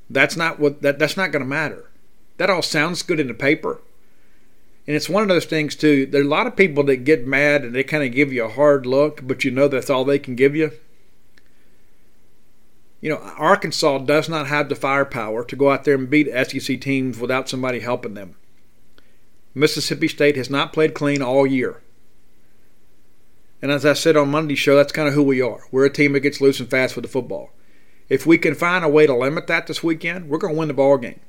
[0.09, 1.89] That's not what that, that's not going to matter.
[2.37, 3.81] That all sounds good in the paper.
[4.87, 6.05] And it's one of those things too.
[6.05, 8.45] There are a lot of people that get mad and they kind of give you
[8.45, 10.71] a hard look, but you know that's all they can give you
[13.05, 16.81] you know, Arkansas does not have the firepower to go out there and beat SEC
[16.81, 18.33] teams without somebody helping them.
[19.53, 21.83] Mississippi State has not played clean all year.
[23.61, 25.59] And as I said on Monday's show, that's kind of who we are.
[25.71, 27.51] We're a team that gets loose and fast with the football.
[28.09, 30.67] If we can find a way to limit that this weekend, we're going to win
[30.67, 31.19] the ball game.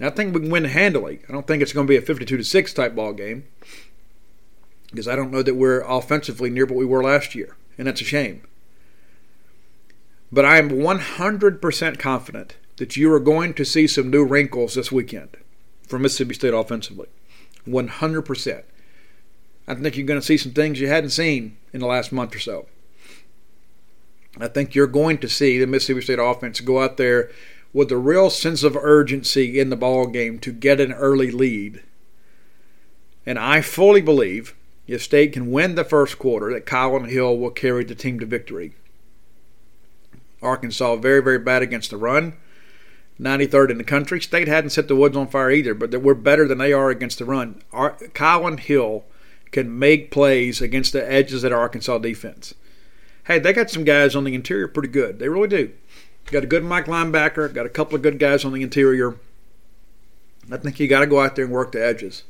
[0.00, 1.20] And I think we can win handily.
[1.28, 3.44] I don't think it's going to be a 52 to 6 type ball game
[4.90, 8.00] because I don't know that we're offensively near what we were last year, and that's
[8.00, 8.42] a shame.
[10.32, 14.90] But I am 100% confident that you are going to see some new wrinkles this
[14.90, 15.36] weekend
[15.86, 17.08] from Mississippi State offensively.
[17.68, 18.62] 100%.
[19.68, 22.34] I think you're going to see some things you hadn't seen in the last month
[22.34, 22.66] or so.
[24.38, 27.30] I think you're going to see the Mississippi State offense go out there
[27.72, 31.82] with a real sense of urgency in the ball game to get an early lead.
[33.24, 34.54] And I fully believe
[34.86, 38.26] if State can win the first quarter, that Kylin Hill will carry the team to
[38.26, 38.74] victory.
[40.42, 42.34] Arkansas very, very bad against the run.
[43.20, 44.20] 93rd in the country.
[44.20, 47.18] State hadn't set the woods on fire either, but we're better than they are against
[47.18, 47.62] the run.
[47.72, 49.04] Our, Kylin Hill
[49.52, 52.54] can make plays against the edges of the Arkansas defense.
[53.24, 55.18] Hey, they got some guys on the interior pretty good.
[55.18, 55.72] They really do.
[56.30, 59.16] Got a good Mike linebacker, got a couple of good guys on the interior.
[60.50, 62.22] I think you got to go out there and work the edges.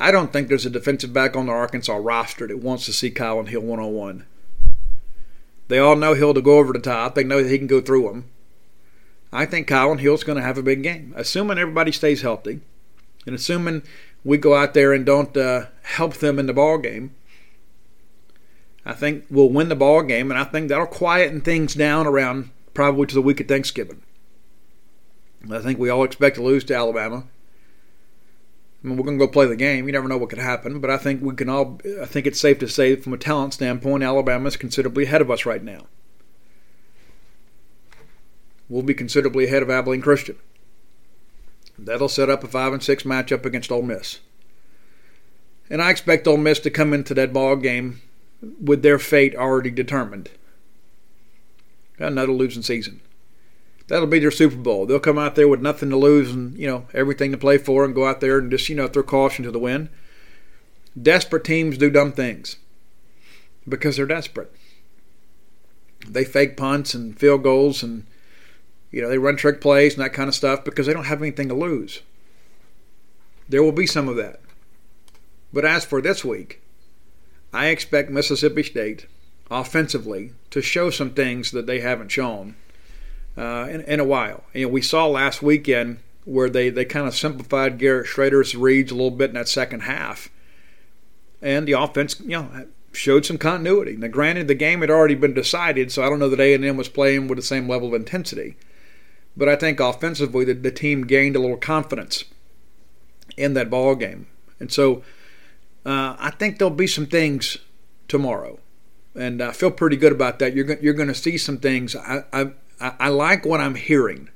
[0.00, 3.10] I don't think there's a defensive back on the Arkansas roster that wants to see
[3.10, 4.26] Kylin Hill one on one.
[5.68, 7.14] They all know Hill to go over the top.
[7.14, 8.24] They know that he can go through them.
[9.32, 12.60] I think Kylin Hill's going to have a big game, assuming everybody stays healthy,
[13.26, 13.82] and assuming
[14.24, 17.14] we go out there and don't uh, help them in the ball game.
[18.86, 22.50] I think we'll win the ball game, and I think that'll quieten things down around
[22.78, 24.02] probably to the week of Thanksgiving.
[25.50, 27.24] I think we all expect to lose to Alabama.
[28.84, 29.86] I mean, we're going to go play the game.
[29.86, 31.80] You never know what could happen, but I think we can all.
[32.00, 35.28] I think it's safe to say, from a talent standpoint, Alabama is considerably ahead of
[35.28, 35.86] us right now.
[38.68, 40.36] We'll be considerably ahead of Abilene Christian.
[41.76, 44.20] That'll set up a five and six matchup against Ole Miss.
[45.68, 48.02] And I expect Ole Miss to come into that ball game
[48.40, 50.30] with their fate already determined.
[51.98, 53.00] Another losing season.
[53.88, 54.86] That'll be their Super Bowl.
[54.86, 57.84] They'll come out there with nothing to lose and you know everything to play for,
[57.84, 59.88] and go out there and just you know throw caution to the wind.
[61.00, 62.56] Desperate teams do dumb things
[63.68, 64.52] because they're desperate.
[66.06, 68.06] They fake punts and field goals and
[68.90, 71.22] you know they run trick plays and that kind of stuff because they don't have
[71.22, 72.02] anything to lose.
[73.48, 74.40] There will be some of that.
[75.52, 76.62] But as for this week,
[77.52, 79.06] I expect Mississippi State
[79.50, 82.56] offensively to show some things that they haven't shown
[83.36, 84.44] uh, in, in, a while.
[84.52, 88.90] You know, we saw last weekend where they, they kind of simplified Garrett Shrader's reads
[88.90, 90.28] a little bit in that second half,
[91.40, 93.96] and the offense, you know, showed some continuity.
[93.96, 96.88] Now, granted, the game had already been decided, so I don't know that A&M was
[96.88, 98.56] playing with the same level of intensity,
[99.36, 102.24] but I think offensively the, the team gained a little confidence
[103.36, 104.26] in that ball game,
[104.60, 105.02] and so
[105.86, 107.58] uh, I think there'll be some things
[108.08, 108.58] tomorrow,
[109.18, 110.54] and I feel pretty good about that.
[110.54, 111.96] You're you're going to see some things.
[111.96, 112.50] I, I
[112.80, 114.28] I like what I'm hearing,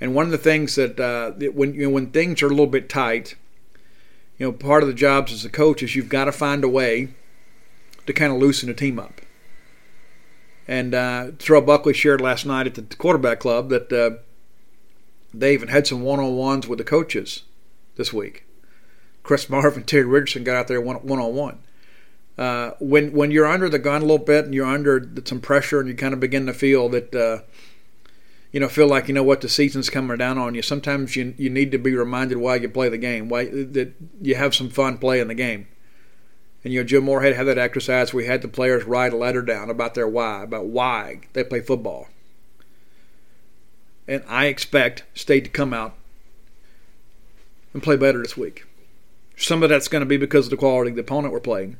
[0.00, 2.66] and one of the things that uh, when you know, when things are a little
[2.66, 3.36] bit tight,
[4.36, 6.68] you know, part of the jobs as a coach is you've got to find a
[6.68, 7.08] way
[8.06, 9.20] to kind of loosen a team up.
[10.66, 14.22] And uh, Terrell Buckley shared last night at the quarterback club that uh,
[15.32, 17.44] they even had some one-on-ones with the coaches
[17.96, 18.44] this week.
[19.22, 21.58] Chris Marve, Terry Richardson got out there one on one.
[22.38, 25.80] Uh, when when you're under the gun a little bit and you're under some pressure
[25.80, 27.42] and you kind of begin to feel that uh,
[28.52, 30.62] you know feel like you know what the season's coming down on you.
[30.62, 34.36] Sometimes you you need to be reminded why you play the game, why that you
[34.36, 35.66] have some fun playing the game.
[36.62, 38.14] And you know Jim Moorhead had that exercise.
[38.14, 41.60] We had the players write a letter down about their why, about why they play
[41.60, 42.06] football.
[44.06, 45.94] And I expect State to come out
[47.74, 48.64] and play better this week.
[49.36, 51.76] Some of that's going to be because of the quality of the opponent we're playing.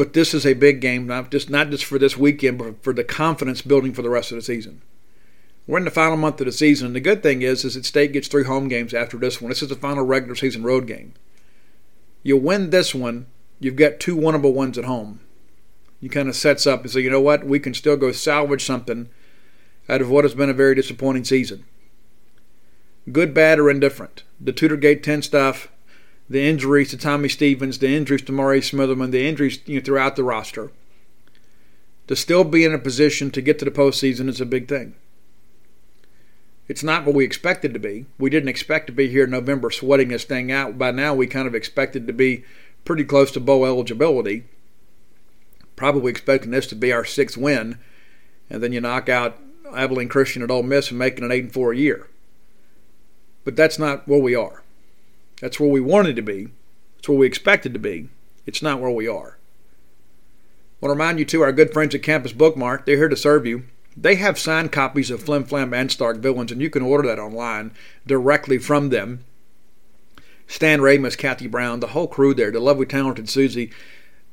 [0.00, 2.94] But this is a big game, not just not just for this weekend, but for
[2.94, 4.80] the confidence building for the rest of the season.
[5.66, 7.84] We're in the final month of the season, and the good thing is, is that
[7.84, 9.50] State gets three home games after this one.
[9.50, 11.12] This is the final regular season road game.
[12.22, 13.26] You win this one,
[13.58, 15.20] you've got two winnable ones at home.
[16.00, 18.64] You kind of sets up and say, you know what, we can still go salvage
[18.64, 19.10] something
[19.86, 21.66] out of what has been a very disappointing season
[23.12, 24.22] good, bad, or indifferent.
[24.40, 25.68] The Tutor Gate 10 stuff,
[26.30, 30.14] the injuries to Tommy Stevens, the injuries to Murray Smitherman, the injuries you know, throughout
[30.14, 30.70] the roster.
[32.06, 34.94] To still be in a position to get to the postseason is a big thing.
[36.68, 38.06] It's not what we expected to be.
[38.16, 40.78] We didn't expect to be here in November sweating this thing out.
[40.78, 42.44] By now, we kind of expected to be
[42.84, 44.44] pretty close to bowl eligibility.
[45.74, 47.78] Probably expecting this to be our sixth win,
[48.48, 49.36] and then you knock out
[49.74, 52.06] Abilene Christian at Ole Miss and making an eight and four year.
[53.44, 54.59] But that's not where we are.
[55.40, 56.48] That's where we wanted to be.
[56.98, 58.08] It's where we expected to be.
[58.46, 59.38] It's not where we are.
[60.82, 63.08] I want to remind you, too, our good friends at Campus Book Mart, they're here
[63.08, 63.64] to serve you.
[63.96, 67.18] They have signed copies of Flim Flam and Stark Villains, and you can order that
[67.18, 67.72] online
[68.06, 69.24] directly from them.
[70.46, 73.70] Stan Ramus, Kathy Brown, the whole crew there, the lovely, talented Susie,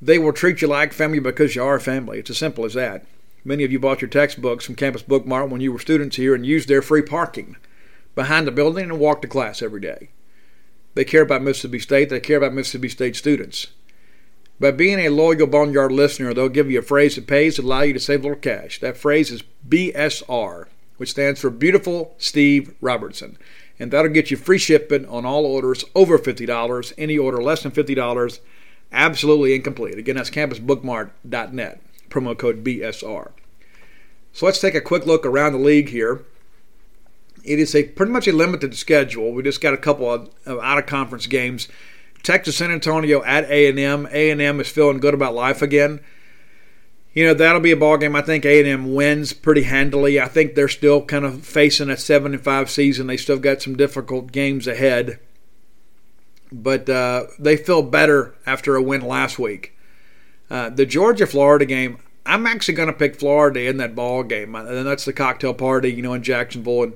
[0.01, 2.20] they will treat you like family because you are family.
[2.20, 3.05] It's as simple as that.
[3.43, 6.36] Many of you bought your textbooks from Campus Book Mart when you were students here
[6.36, 7.55] and used their free parking
[8.14, 10.10] behind the building and walked to class every day.
[10.98, 12.10] They care about Mississippi State.
[12.10, 13.68] They care about Mississippi State students.
[14.60, 17.82] By being a loyal Boneyard listener, they'll give you a phrase that pays to allow
[17.82, 18.80] you to save a little cash.
[18.80, 20.66] That phrase is BSR,
[20.98, 23.38] which stands for Beautiful Steve Robertson.
[23.78, 26.93] And that'll get you free shipping on all orders over $50.
[26.98, 28.39] Any order less than $50,
[28.91, 30.00] absolutely incomplete.
[30.00, 31.80] Again, that's campusbookmart.net.
[32.10, 33.30] Promo code BSR.
[34.34, 36.26] So let's take a quick look around the league here.
[37.48, 39.32] It is a pretty much a limited schedule.
[39.32, 41.68] We just got a couple of, of out of conference games.
[42.22, 44.08] Texas San Antonio at A and M.
[44.12, 46.02] A and M is feeling good about life again.
[47.14, 48.16] You know that'll be a ball game.
[48.16, 50.20] I think A and M wins pretty handily.
[50.20, 53.08] I think they're still kind of facing a seven and five season.
[53.08, 55.20] They still got some difficult games ahead,
[56.52, 59.74] but uh, they feel better after a win last week.
[60.50, 64.54] Uh, the Georgia Florida game, I'm actually going to pick Florida in that ball game,
[64.54, 66.93] and that's the cocktail party, you know, in Jacksonville and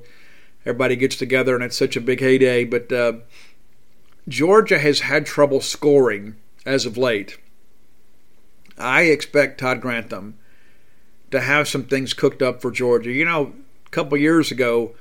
[0.66, 2.64] everybody gets together and it's such a big heyday.
[2.66, 3.14] But uh,
[4.28, 6.36] Georgia has had trouble scoring
[6.66, 7.38] as of late.
[8.78, 10.38] I expect Todd Grantham
[11.32, 13.12] to have some things cooked up for Georgia.
[13.12, 13.54] You know,
[13.86, 14.96] a couple years ago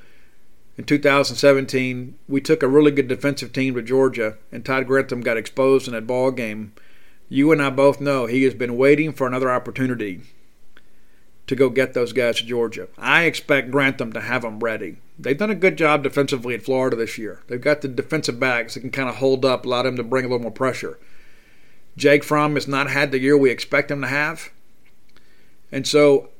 [0.77, 5.37] in 2017, we took a really good defensive team to Georgia, and Todd Grantham got
[5.37, 6.73] exposed in that ball game.
[7.29, 10.23] You and I both know he has been waiting for another opportunity
[11.47, 12.89] to go get those guys to Georgia.
[12.97, 14.97] I expect Grantham to have them ready.
[15.23, 17.43] They've done a good job defensively at Florida this year.
[17.47, 20.25] They've got the defensive backs that can kind of hold up, allow them to bring
[20.25, 20.99] a little more pressure.
[21.97, 24.51] Jake Fromm has not had the year we expect him to have.
[25.71, 26.31] And so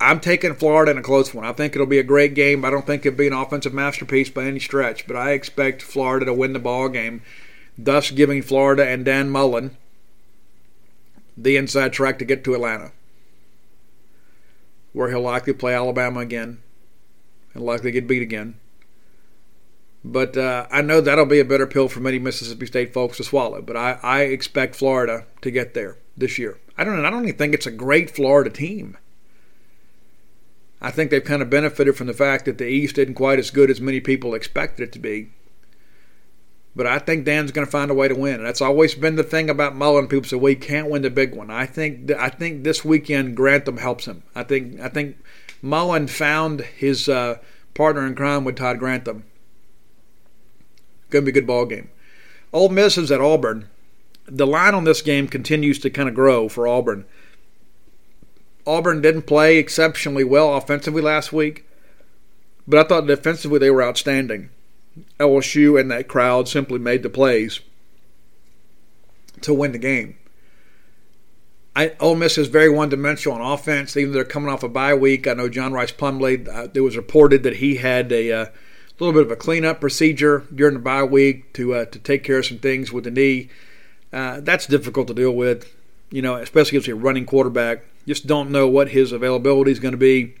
[0.00, 1.46] I'm taking Florida in a close one.
[1.46, 2.62] I think it'll be a great game.
[2.62, 6.26] I don't think it'll be an offensive masterpiece by any stretch, but I expect Florida
[6.26, 7.22] to win the ball game,
[7.78, 9.78] thus giving Florida and Dan Mullen
[11.38, 12.92] the inside track to get to Atlanta,
[14.92, 16.60] where he'll likely play Alabama again
[17.54, 18.58] and likely get beat again.
[20.04, 23.24] But uh, I know that'll be a bitter pill for many Mississippi State folks to
[23.24, 23.62] swallow.
[23.62, 26.58] But I, I expect Florida to get there this year.
[26.76, 27.02] I don't.
[27.04, 28.98] I don't even think it's a great Florida team.
[30.82, 33.50] I think they've kind of benefited from the fact that the East isn't quite as
[33.50, 35.30] good as many people expected it to be.
[36.76, 38.34] But I think Dan's going to find a way to win.
[38.34, 40.08] And that's always been the thing about Mullen.
[40.08, 43.36] People say, "Well, he can't win the big one." I think I think this weekend
[43.36, 44.24] Grantham helps him.
[44.34, 45.16] I think I think
[45.64, 47.38] Mullen found his uh,
[47.72, 49.24] partner in crime with Todd Grantham.
[51.08, 51.88] Going to be a good ball game.
[52.52, 53.70] Ole Miss is at Auburn.
[54.26, 57.06] The line on this game continues to kind of grow for Auburn.
[58.66, 61.64] Auburn didn't play exceptionally well offensively last week,
[62.68, 64.50] but I thought defensively they were outstanding.
[65.18, 67.60] LSU and that crowd simply made the plays
[69.40, 70.18] to win the game.
[71.76, 73.96] I, Ole Miss is very one-dimensional on offense.
[73.96, 76.48] Even though they're coming off a bye week, I know John Rice Plumlee.
[76.48, 78.46] Uh, it was reported that he had a uh,
[79.00, 82.38] little bit of a cleanup procedure during the bye week to uh, to take care
[82.38, 83.48] of some things with the knee.
[84.12, 85.74] Uh, that's difficult to deal with,
[86.10, 87.84] you know, especially as a running quarterback.
[88.06, 90.36] Just don't know what his availability is going to be.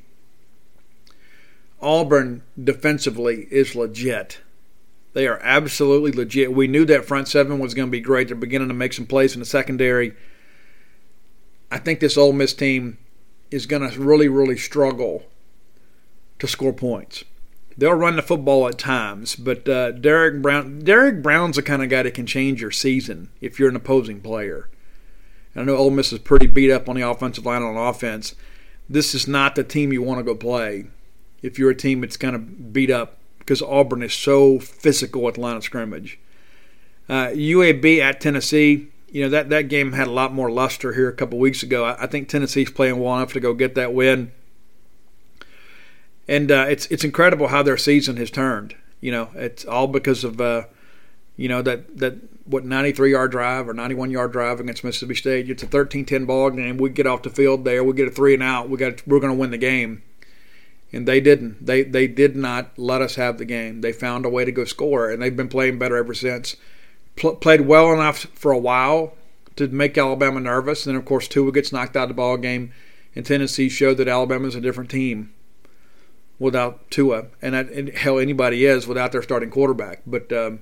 [1.82, 4.38] Auburn defensively is legit.
[5.12, 6.52] They are absolutely legit.
[6.52, 8.28] We knew that front seven was going to be great.
[8.28, 10.14] They're beginning to make some plays in the secondary.
[11.74, 12.98] I think this Ole Miss team
[13.50, 15.24] is going to really, really struggle
[16.38, 17.24] to score points.
[17.76, 21.88] They'll run the football at times, but uh, Derrick Brown, Derrick Brown's the kind of
[21.88, 24.68] guy that can change your season if you're an opposing player.
[25.52, 28.36] And I know Ole Miss is pretty beat up on the offensive line on offense.
[28.88, 30.84] This is not the team you want to go play
[31.42, 35.34] if you're a team that's kind of beat up because Auburn is so physical at
[35.34, 36.20] the line of scrimmage.
[37.08, 41.08] Uh, UAB at Tennessee, you know that that game had a lot more luster here
[41.08, 41.84] a couple weeks ago.
[41.84, 44.32] I, I think Tennessee's playing well enough to go get that win,
[46.26, 48.74] and uh, it's it's incredible how their season has turned.
[49.00, 50.64] You know, it's all because of uh,
[51.36, 55.48] you know that that what 93 yard drive or 91 yard drive against Mississippi State.
[55.48, 56.76] It's a 13-10 ball game.
[56.76, 57.84] We get off the field there.
[57.84, 58.68] We get a three and out.
[58.68, 60.02] We got we're going to win the game,
[60.92, 61.64] and they didn't.
[61.64, 63.80] They they did not let us have the game.
[63.80, 66.56] They found a way to go score, and they've been playing better ever since
[67.16, 69.14] pl- played well enough for a while
[69.56, 70.86] to make Alabama nervous.
[70.86, 72.72] And then, of course, Tua gets knocked out of the ball game,
[73.14, 75.32] and Tennessee showed that Alabama is a different team
[76.38, 80.02] without Tua, and, that, and hell, anybody is without their starting quarterback.
[80.06, 80.60] But um,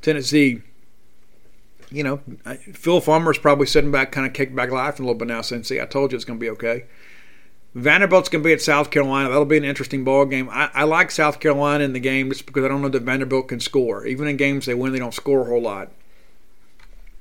[0.00, 0.62] Tennessee,
[1.90, 2.18] you know,
[2.72, 5.64] Phil Fulmer's probably sitting back, kind of kicked back laughing a little bit now, saying,
[5.64, 6.84] "See, I told you it's going to be okay."
[7.74, 9.30] Vanderbilt's going to be at South Carolina.
[9.30, 10.48] That'll be an interesting ball game.
[10.50, 13.48] I, I, like South Carolina in the game just because I don't know that Vanderbilt
[13.48, 14.06] can score.
[14.06, 15.90] Even in games they win, they don't score a whole lot.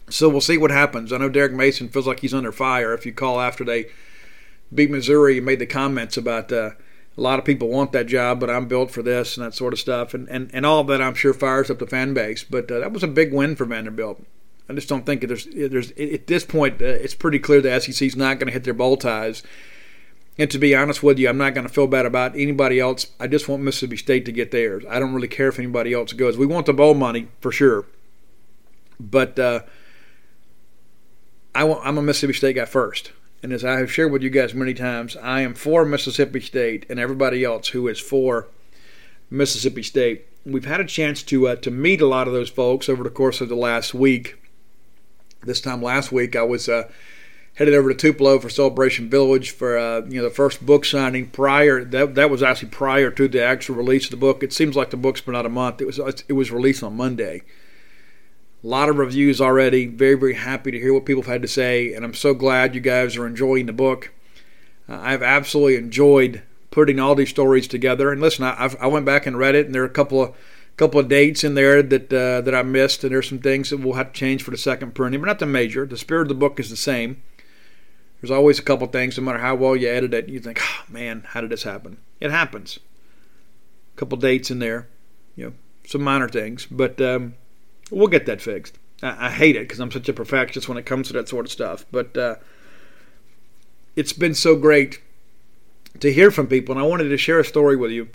[0.10, 1.14] So we'll see what happens.
[1.14, 2.93] I know Derek Mason feels like he's under fire.
[2.93, 3.86] If you call after they
[4.74, 6.72] beat Missouri, he made the comments about uh,
[7.18, 9.72] a lot of people want that job, but I'm built for this and that sort
[9.72, 10.14] of stuff.
[10.14, 12.43] And, and, and all that, I'm sure, fires up the fan base.
[12.43, 14.22] But uh, that was a big win for Vanderbilt.
[14.68, 18.18] I just don't think there's, there's at this point, uh, it's pretty clear the SEC's
[18.18, 19.43] not going to hit their bowl ties
[20.42, 23.06] and to be honest with you, I'm not going to feel bad about anybody else.
[23.20, 24.84] I just want Mississippi State to get theirs.
[24.89, 26.36] I don't really care if anybody else goes.
[26.36, 27.86] We want the bowl money for sure,
[29.00, 29.62] but uh,
[31.54, 33.12] I want, I'm a Mississippi State guy first.
[33.44, 36.88] And as I have shared with you guys many times, I am for Mississippi State
[36.89, 38.48] and everybody else who is for
[39.30, 40.26] Mississippi State.
[40.44, 43.12] We've had a chance to uh, to meet a lot of those folks over the
[43.12, 44.42] course of the last week.
[45.44, 46.68] This time last week, I was.
[46.68, 46.89] Uh,
[47.56, 51.28] headed over to Tupelo for Celebration Village for uh, you know the first book signing.
[51.28, 54.43] Prior that that was actually prior to the actual release of the book.
[54.43, 55.82] It seems like the book's been out a month.
[55.82, 57.43] It was it was released on Monday.
[58.64, 59.88] A lot of reviews already.
[59.88, 62.76] Very very happy to hear what people have had to say, and I'm so glad
[62.76, 64.12] you guys are enjoying the book.
[64.88, 68.12] Uh, I've absolutely enjoyed putting all these stories together.
[68.12, 70.36] And listen, I, I went back and read it, and there are a couple of
[70.78, 73.82] couple of dates in there that uh, that I missed, and there's some things that
[73.82, 75.86] we'll have to change for the second printing, but not the major.
[75.86, 77.22] The spirit of the book is the same.
[78.22, 80.84] There's always a couple things, no matter how well you edit it, you think, oh,
[80.89, 81.97] man, how did this happen?
[82.19, 82.78] It happens.
[83.95, 84.88] A couple dates in there,
[85.36, 85.53] you know,
[85.88, 87.34] some minor things, but um,
[87.89, 88.78] we'll get that fixed.
[89.01, 91.45] I, I hate it because I'm such a perfectionist when it comes to that sort
[91.45, 92.36] of stuff, but uh,
[93.95, 95.01] it's been so great
[95.99, 98.07] to hear from people, and I wanted to share a story with you.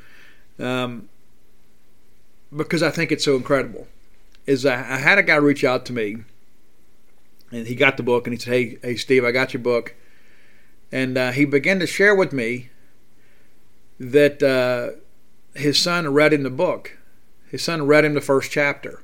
[0.59, 1.09] um,
[2.55, 3.87] because I think it's so incredible.
[4.47, 6.19] Is I, I had a guy reach out to me,
[7.51, 9.95] and he got the book, and he said, "Hey, hey, Steve, I got your book,"
[10.91, 12.71] and uh, he began to share with me
[13.99, 14.99] that uh,
[15.59, 16.99] his son read him the book.
[17.49, 19.03] His son read him the first chapter,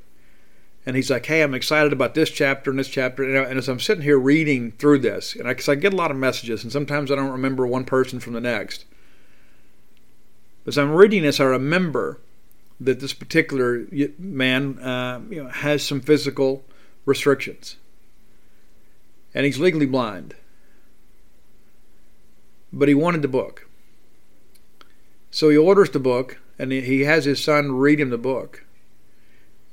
[0.84, 3.80] and he's like, "Hey, I'm excited about this chapter and this chapter." And as I'm
[3.80, 6.72] sitting here reading through this, and I, cause I get a lot of messages, and
[6.72, 8.84] sometimes I don't remember one person from the next.
[10.66, 12.20] As I'm reading this, I remember
[12.80, 13.86] that this particular
[14.18, 16.64] man uh, you know, has some physical
[17.04, 17.76] restrictions,
[19.34, 20.34] and he's legally blind.
[22.72, 23.68] But he wanted the book,
[25.30, 28.64] so he orders the book, and he has his son read him the book.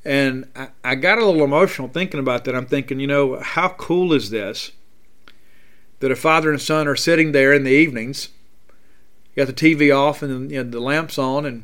[0.03, 2.55] And I, I got a little emotional thinking about that.
[2.55, 4.71] I'm thinking, you know, how cool is this?
[5.99, 8.29] That a father and son are sitting there in the evenings,
[9.35, 11.63] got the TV off and you know, the lamps on, and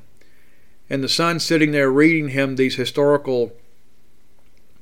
[0.89, 3.53] and the son sitting there reading him these historical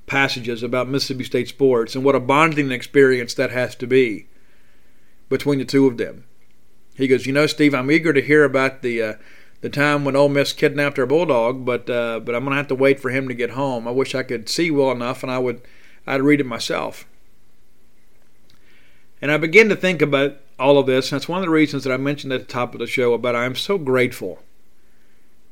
[0.05, 4.27] passages about Mississippi State sports and what a bonding experience that has to be
[5.29, 6.25] between the two of them.
[6.95, 9.13] He goes, you know, Steve, I'm eager to hear about the uh,
[9.61, 12.75] the time when Ole Miss kidnapped our bulldog, but uh, but I'm gonna have to
[12.75, 13.87] wait for him to get home.
[13.87, 15.61] I wish I could see well enough, and I would
[16.05, 17.05] I'd read it myself.
[19.21, 21.11] And I begin to think about all of this.
[21.11, 23.13] And that's one of the reasons that I mentioned at the top of the show
[23.13, 24.43] about I am so grateful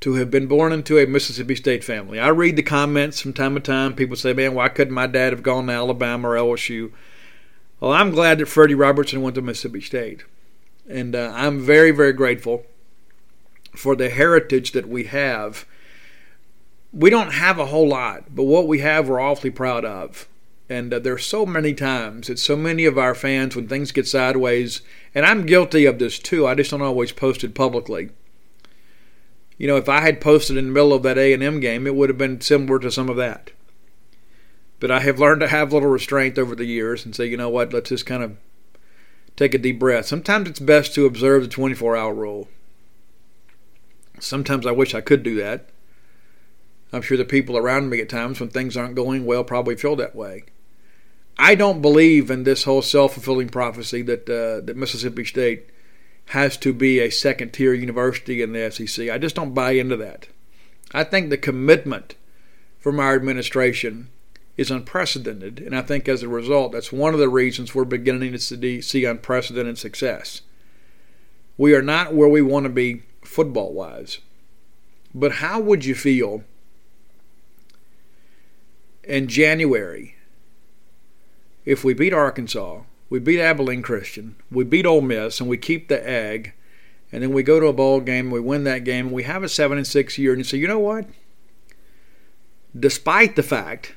[0.01, 2.19] to have been born into a Mississippi State family.
[2.19, 3.93] I read the comments from time to time.
[3.93, 6.91] People say, man, why couldn't my dad have gone to Alabama or LSU?
[7.79, 10.23] Well, I'm glad that Freddie Robertson went to Mississippi State.
[10.89, 12.65] And uh, I'm very, very grateful
[13.75, 15.65] for the heritage that we have.
[16.91, 20.27] We don't have a whole lot, but what we have, we're awfully proud of.
[20.67, 24.07] And uh, there's so many times that so many of our fans, when things get
[24.07, 24.81] sideways,
[25.13, 28.09] and I'm guilty of this too, I just don't always post it publicly
[29.61, 31.85] you know, if I had posted in the middle of that A and M game,
[31.85, 33.51] it would have been similar to some of that.
[34.79, 37.37] But I have learned to have a little restraint over the years and say, you
[37.37, 38.37] know what, let's just kind of
[39.35, 40.07] take a deep breath.
[40.07, 42.47] Sometimes it's best to observe the 24 hour rule.
[44.19, 45.69] Sometimes I wish I could do that.
[46.91, 49.95] I'm sure the people around me at times when things aren't going well probably feel
[49.97, 50.41] that way.
[51.37, 55.69] I don't believe in this whole self fulfilling prophecy that uh, that Mississippi State
[56.31, 59.09] has to be a second tier university in the SEC.
[59.09, 60.27] I just don't buy into that.
[60.93, 62.15] I think the commitment
[62.79, 64.09] from our administration
[64.55, 68.31] is unprecedented, and I think as a result, that's one of the reasons we're beginning
[68.31, 70.41] to see unprecedented success.
[71.57, 74.19] We are not where we want to be football wise.
[75.13, 76.43] But how would you feel
[79.03, 80.15] in January
[81.65, 85.89] if we beat Arkansas we beat Abilene Christian, we beat Ole Miss, and we keep
[85.89, 86.53] the egg,
[87.11, 89.43] and then we go to a bowl game, we win that game, and we have
[89.43, 91.05] a seven and six year, and you say, you know what?
[92.73, 93.95] Despite the fact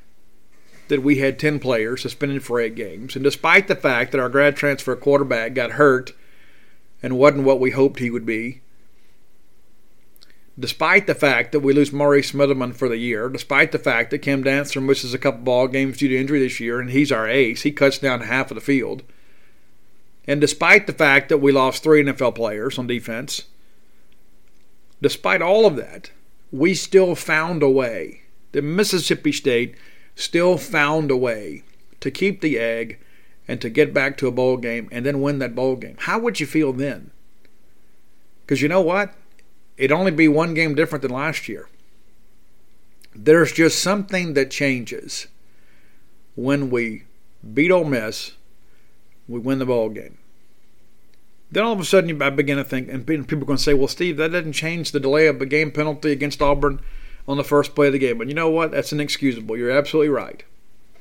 [0.88, 4.28] that we had ten players suspended for eight games, and despite the fact that our
[4.28, 6.12] grad transfer quarterback got hurt
[7.00, 8.62] and wasn't what we hoped he would be,
[10.58, 14.18] despite the fact that we lose Maurice Smitherman for the year, despite the fact that
[14.18, 17.28] Cam Dantzler misses a couple ball games due to injury this year, and he's our
[17.28, 19.02] ace, he cuts down half of the field,
[20.26, 23.44] and despite the fact that we lost three NFL players on defense,
[25.02, 26.10] despite all of that,
[26.50, 28.22] we still found a way.
[28.52, 29.74] The Mississippi State
[30.14, 31.64] still found a way
[32.00, 32.98] to keep the egg
[33.46, 35.96] and to get back to a bowl game and then win that bowl game.
[36.00, 37.10] How would you feel then?
[38.42, 39.12] Because you know what?
[39.76, 41.68] It'd only be one game different than last year.
[43.14, 45.28] There's just something that changes
[46.34, 47.04] when we
[47.52, 48.32] beat Ole Miss,
[49.28, 50.18] we win the ball game.
[51.50, 53.74] Then all of a sudden, I begin to think, and people are going to say,
[53.74, 56.80] "Well, Steve, that doesn't change the delay of a game penalty against Auburn
[57.28, 58.72] on the first play of the game." But you know what?
[58.72, 59.56] That's inexcusable.
[59.56, 60.42] You're absolutely right.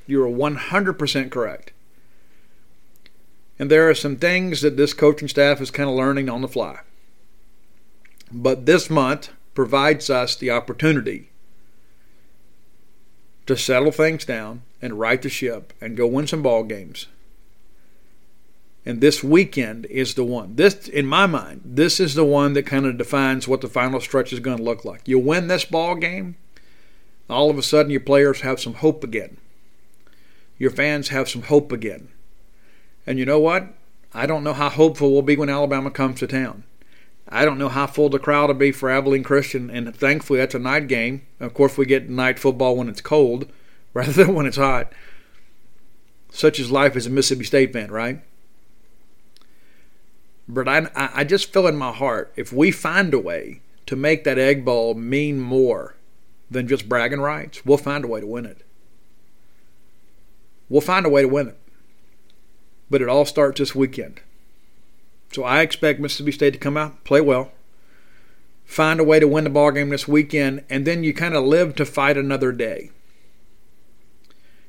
[0.06, 1.72] You are 100% correct.
[3.58, 6.48] And there are some things that this coaching staff is kind of learning on the
[6.48, 6.80] fly.
[8.34, 11.30] But this month provides us the opportunity
[13.46, 17.08] to settle things down and right the ship and go win some ball games.
[18.86, 20.56] And this weekend is the one.
[20.56, 24.02] This, in my mind, this is the one that kind of defines what the final
[24.02, 25.08] stretch is going to look like.
[25.08, 26.36] You win this ball game,
[27.30, 29.38] all of a sudden your players have some hope again.
[30.58, 32.10] Your fans have some hope again.
[33.06, 33.68] And you know what?
[34.14, 36.64] I don't know how hopeful we'll be when Alabama comes to town.
[37.34, 40.54] I don't know how full the crowd will be for Abilene Christian, and thankfully that's
[40.54, 41.26] a night game.
[41.40, 43.48] Of course, we get night football when it's cold
[43.96, 44.94] rather than when it's hot.
[46.30, 48.22] Such is life as a Mississippi State fan, right?
[50.48, 54.24] But I, I just feel in my heart if we find a way to make
[54.26, 55.96] that Egg Bowl mean more
[56.52, 58.64] than just bragging rights, we'll find a way to win it.
[60.70, 61.60] We'll find a way to win it.
[62.92, 64.22] But it all starts this weekend.
[65.34, 67.52] So I expect Mississippi State to come out, play well,
[68.66, 71.44] find a way to win the ball game this weekend, and then you kind of
[71.44, 72.92] live to fight another day.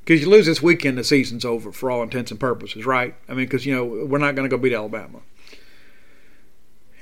[0.00, 3.14] Because you lose this weekend, the season's over for all intents and purposes, right?
[3.28, 5.20] I mean, because, you know, we're not going to go beat Alabama.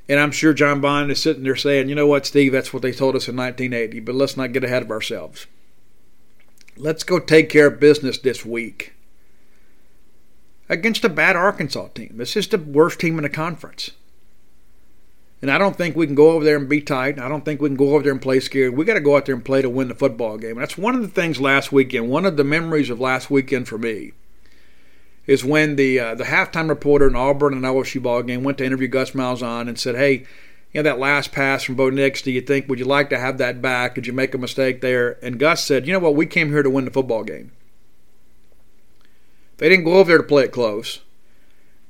[0.08, 2.82] And I'm sure John Bond is sitting there saying, you know what, Steve, that's what
[2.82, 5.46] they told us in 1980, but let's not get ahead of ourselves.
[6.76, 8.94] Let's go take care of business this week
[10.72, 12.14] against a bad Arkansas team.
[12.16, 13.90] This is the worst team in the conference.
[15.42, 17.18] And I don't think we can go over there and be tight.
[17.18, 18.76] I don't think we can go over there and play scared.
[18.76, 20.52] We got to go out there and play to win the football game.
[20.52, 22.08] And that's one of the things last weekend.
[22.08, 24.12] One of the memories of last weekend for me
[25.26, 28.64] is when the uh, the halftime reporter in Auburn and LSU ball game went to
[28.64, 30.24] interview Gus Malzahn and said, "Hey,
[30.72, 32.22] you know that last pass from Bo Nix.
[32.22, 33.94] Do you think would you like to have that back?
[33.94, 36.16] Did you make a mistake there?" And Gus said, "You know what?
[36.16, 37.52] We came here to win the football game.
[39.62, 41.02] They didn't go over there to play it close.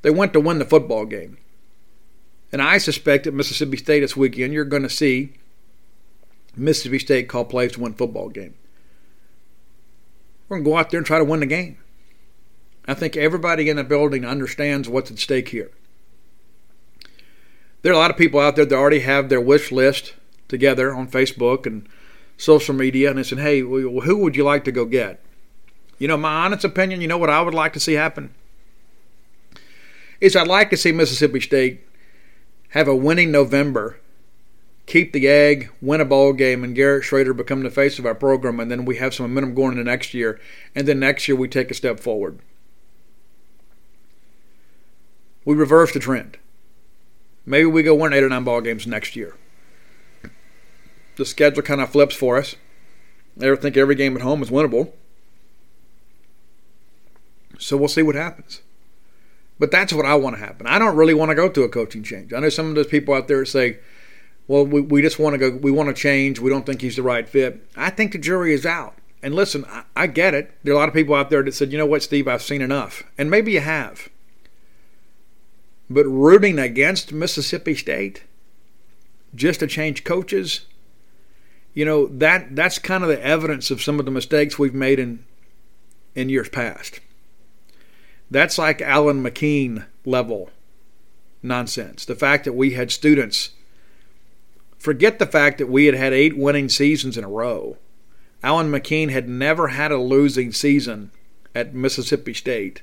[0.03, 1.39] They went to win the football game."
[2.53, 5.33] And I suspect at Mississippi State this weekend, you're going to see
[6.55, 8.53] Mississippi State call plays to win football game.
[10.47, 11.79] We're going to go out there and try to win the game.
[12.87, 15.71] I think everybody in the building understands what's at stake here.
[17.81, 20.13] There are a lot of people out there that already have their wish list
[20.47, 21.89] together on Facebook and
[22.37, 25.25] social media, and they said, hey, who would you like to go get?
[25.99, 28.35] You know, my honest opinion, you know what I would like to see happen?
[30.21, 31.87] Is I'd like to see Mississippi State
[32.71, 33.99] have a winning November,
[34.87, 38.15] keep the egg, win a ball game, and Garrett Shrader become the face of our
[38.15, 40.41] program, and then we have some momentum going into next year,
[40.75, 42.39] and then next year we take a step forward.
[45.45, 46.39] We reverse the trend.
[47.45, 49.35] Maybe we go win eight or nine ball games next year.
[51.17, 52.57] The schedule kind of flips for us.
[53.41, 54.93] I think every game at home is winnable.
[57.63, 58.61] So we'll see what happens.
[59.59, 60.67] But that's what I want to happen.
[60.67, 62.33] I don't really want to go through a coaching change.
[62.33, 63.79] I know some of those people out there say,
[64.49, 66.41] well, we, we just want to go, we want to change.
[66.41, 67.65] We don't think he's the right fit.
[67.77, 68.95] I think the jury is out.
[69.23, 70.51] And listen, I, I get it.
[70.65, 72.43] There are a lot of people out there that said, you know what, Steve, I've
[72.43, 73.05] seen enough.
[73.17, 74.09] And maybe you have.
[75.89, 78.25] But rooting against Mississippi State
[79.35, 80.67] just to change coaches,
[81.75, 84.99] you know, that that's kind of the evidence of some of the mistakes we've made
[84.99, 85.25] in
[86.15, 87.01] in years past.
[88.33, 90.49] That's like Allyn McKeen level
[91.43, 92.07] nonsense.
[92.07, 93.51] The fact that we had students
[94.79, 97.77] forget the fact that we had had eight winning seasons in a row.
[98.43, 101.11] Allyn McKeen had never had a losing season
[101.55, 102.81] at Mississippi State.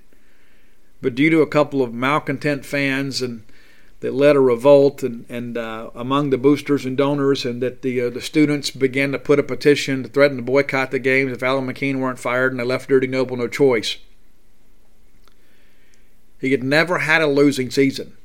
[1.02, 3.42] But due to a couple of malcontent fans and
[4.02, 8.02] that led a revolt and, and uh, among the boosters and donors, and that the
[8.02, 11.42] uh, the students began to put a petition to threaten to boycott the games if
[11.42, 13.98] Allyn McKeen weren't fired, and they left Dudy Noble no choice.
[16.40, 18.16] He had never had a losing season.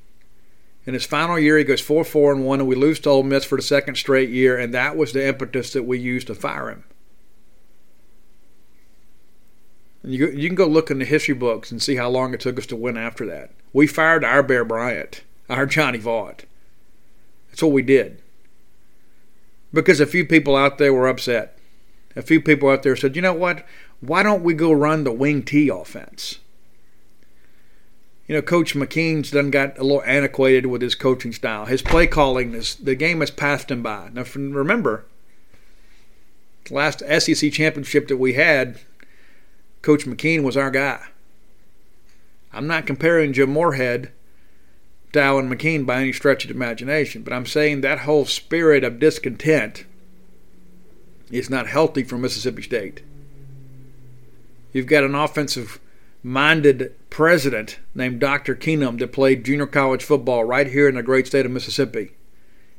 [0.87, 3.23] In his final year, he goes 4 4 and 1, and we lose to Ole
[3.23, 6.35] Miss for the second straight year, and that was the impetus that we used to
[6.35, 6.85] fire him.
[10.03, 12.41] And you, you can go look in the history books and see how long it
[12.41, 13.51] took us to win after that.
[13.73, 16.45] We fired our Bear Bryant, our Johnny Vaught.
[17.49, 18.21] That's what we did.
[19.73, 21.59] Because a few people out there were upset.
[22.15, 23.67] A few people out there said, you know what?
[24.01, 26.39] Why don't we go run the wing T offense?
[28.27, 31.67] You know, Coach McKeen's done got a little antiquated with his coaching style.
[31.67, 34.09] His play calling, is, the game has passed him by.
[34.13, 35.05] Now, remember,
[36.65, 38.81] the last SEC championship that we had,
[39.83, 41.01] Coach McKeen was our guy.
[42.51, 44.11] I'm not comparing Jim Moorhead
[45.13, 48.99] to Allyn McKeen by any stretch of imagination, but I'm saying that whole spirit of
[48.99, 49.85] discontent
[51.31, 53.03] is not healthy for Mississippi State.
[54.73, 55.79] You've got an offensive
[56.27, 58.57] minded president named Dr.
[58.57, 62.13] Keenum that played junior college football right here in the great state of Mississippi.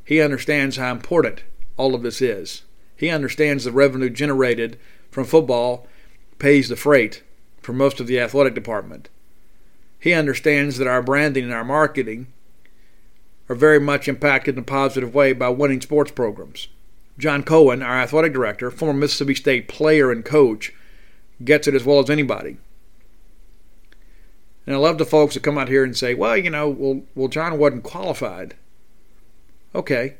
[0.03, 1.43] He understands how important
[1.77, 2.63] all of this is.
[2.95, 4.79] He understands the revenue generated
[5.11, 5.87] from football
[6.39, 7.21] pays the freight
[7.61, 9.09] for most of the athletic department.
[9.99, 12.27] He understands that our branding and our marketing
[13.47, 16.67] are very much impacted in a positive way by winning sports programs.
[17.19, 20.73] John Cohen, our athletic director, former Mississippi State player and coach,
[21.43, 22.57] gets it as well as anybody.
[24.65, 27.01] And I love the folks that come out here and say, well, you know, well,
[27.13, 28.55] well, John wasn't qualified.
[29.73, 30.15] Okay.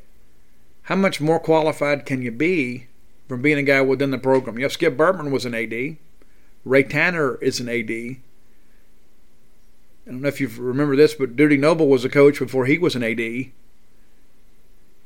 [0.82, 2.86] How much more qualified can you be
[3.28, 4.56] from being a guy within the program?
[4.56, 5.96] You know, Skip Bertman was an AD.
[6.64, 7.90] Ray Tanner is an AD.
[7.90, 8.18] I
[10.06, 12.94] don't know if you remember this, but Dudy Noble was a coach before he was
[12.94, 13.20] an AD.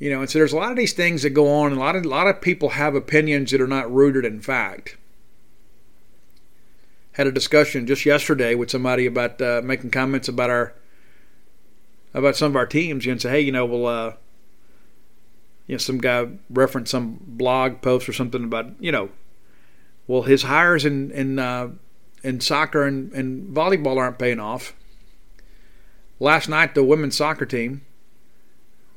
[0.01, 1.81] You know, and so there's a lot of these things that go on, and a
[1.81, 4.97] lot of a lot of people have opinions that are not rooted in fact.
[7.13, 10.75] Had a discussion just yesterday with somebody about uh, making comments about our
[12.15, 14.13] about some of our teams, and say, hey, you know, well, uh,
[15.67, 19.11] you know, some guy referenced some blog post or something about, you know,
[20.07, 21.71] well, his hires in in uh,
[22.23, 24.75] in soccer and, and volleyball aren't paying off.
[26.19, 27.83] Last night, the women's soccer team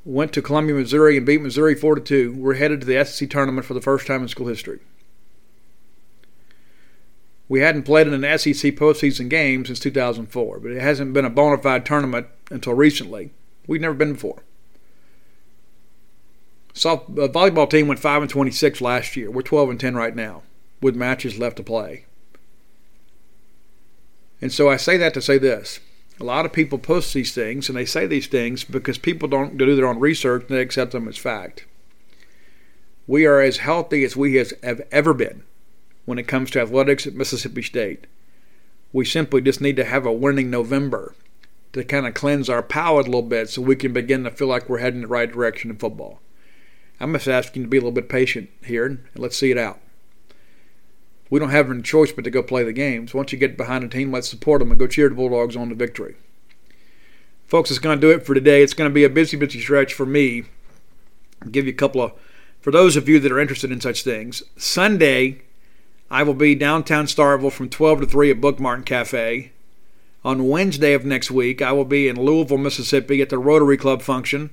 [0.06, 2.34] went to Columbia, Missouri, and beat Missouri four to two.
[2.34, 4.80] We're headed to the SEC tournament for the first time in school history.
[7.54, 11.30] We hadn't played in an SEC postseason game since 2004, but it hasn't been a
[11.30, 13.30] bona fide tournament until recently.
[13.68, 14.42] We've never been before.
[16.74, 19.30] Soft, uh, volleyball team went 5 and 26 last year.
[19.30, 20.42] We're 12 and 10 right now
[20.82, 22.06] with matches left to play.
[24.42, 25.80] And so I say that to say this.
[26.20, 29.60] A lot of people post these things and they say these things because people don't
[29.60, 31.68] do their own research and they accept them as fact.
[33.06, 35.44] We are as healthy as we have ever been
[36.06, 38.08] when it comes to athletics at Mississippi State.
[38.92, 41.16] We simply just need to have a winning November
[41.74, 44.48] to kind of cleanse our palate a little bit so we can begin to feel
[44.48, 46.20] like we're heading the right direction in football.
[47.00, 49.80] I'm just asking to be a little bit patient here and let's see it out.
[51.30, 53.14] We don't have any choice but to go play the games.
[53.14, 55.70] Once you get behind a team, let's support them and go cheer the Bulldogs on
[55.70, 56.16] to victory.
[57.48, 58.62] Folks, it's going to do it for today.
[58.62, 60.44] It's going to be a busy, busy stretch for me.
[61.42, 62.14] I'll give you a couple of,
[62.62, 65.42] for those of you that are interested in such things, Sunday,
[66.14, 69.52] I will be downtown Starkville from 12 to 3 at Book Martin Cafe.
[70.24, 74.04] On Wednesday of next week, I will be in Louisville, Mississippi at the Rotary Club
[74.04, 74.52] function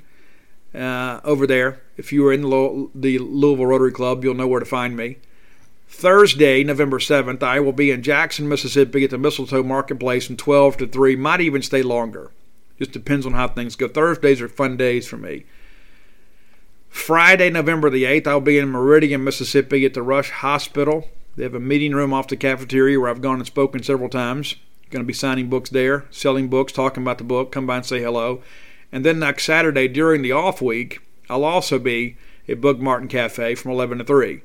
[0.74, 1.82] uh, over there.
[1.98, 5.18] If you are in the Louisville Rotary Club, you'll know where to find me.
[5.86, 10.78] Thursday, November 7th, I will be in Jackson, Mississippi at the Mistletoe Marketplace from 12
[10.78, 11.14] to 3.
[11.16, 12.30] Might even stay longer.
[12.78, 13.86] Just depends on how things go.
[13.86, 15.44] Thursdays are fun days for me.
[16.88, 21.06] Friday, November the 8th, I'll be in Meridian, Mississippi at the Rush Hospital.
[21.36, 24.56] They have a meeting room off the cafeteria where I've gone and spoken several times.
[24.90, 27.52] Going to be signing books there, selling books, talking about the book.
[27.52, 28.42] Come by and say hello.
[28.90, 32.16] And then next Saturday during the off week, I'll also be
[32.48, 34.42] at Book Martin Cafe from 11 to 3.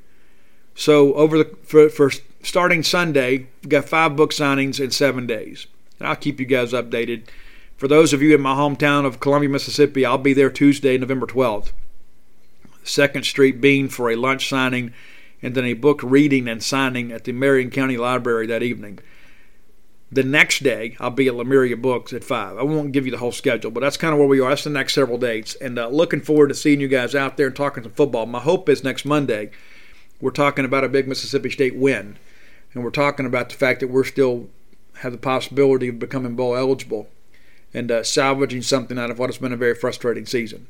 [0.76, 2.12] So over the for, for
[2.44, 5.68] starting Sunday, we've got five book signings in seven days.
[6.00, 7.24] And I'll keep you guys updated.
[7.78, 11.26] For those of you in my hometown of Columbia, Mississippi, I'll be there Tuesday, November
[11.26, 11.72] 12th.
[12.84, 14.94] Second Street Bean for a lunch signing
[15.46, 18.98] and then a book reading and signing at the Marion County Library that evening.
[20.12, 22.58] The next day, I'll be at Lemuria Books at 5.
[22.58, 24.50] I won't give you the whole schedule, but that's kind of where we are.
[24.50, 25.54] That's the next several dates.
[25.54, 28.26] And uh, looking forward to seeing you guys out there and talking some football.
[28.26, 29.52] My hope is next Monday,
[30.20, 32.18] we're talking about a big Mississippi State win.
[32.74, 34.50] And we're talking about the fact that we're still
[35.02, 37.08] have the possibility of becoming bowl eligible
[37.72, 40.66] and uh, salvaging something out of what has been a very frustrating season.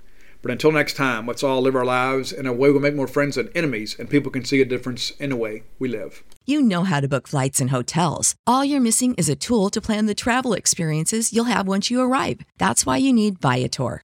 [0.46, 3.08] But until next time, let's all live our lives in a way we make more
[3.08, 6.22] friends than enemies, and people can see a difference in the way we live.
[6.46, 8.36] You know how to book flights and hotels.
[8.46, 12.00] All you're missing is a tool to plan the travel experiences you'll have once you
[12.00, 12.42] arrive.
[12.60, 14.04] That's why you need Viator.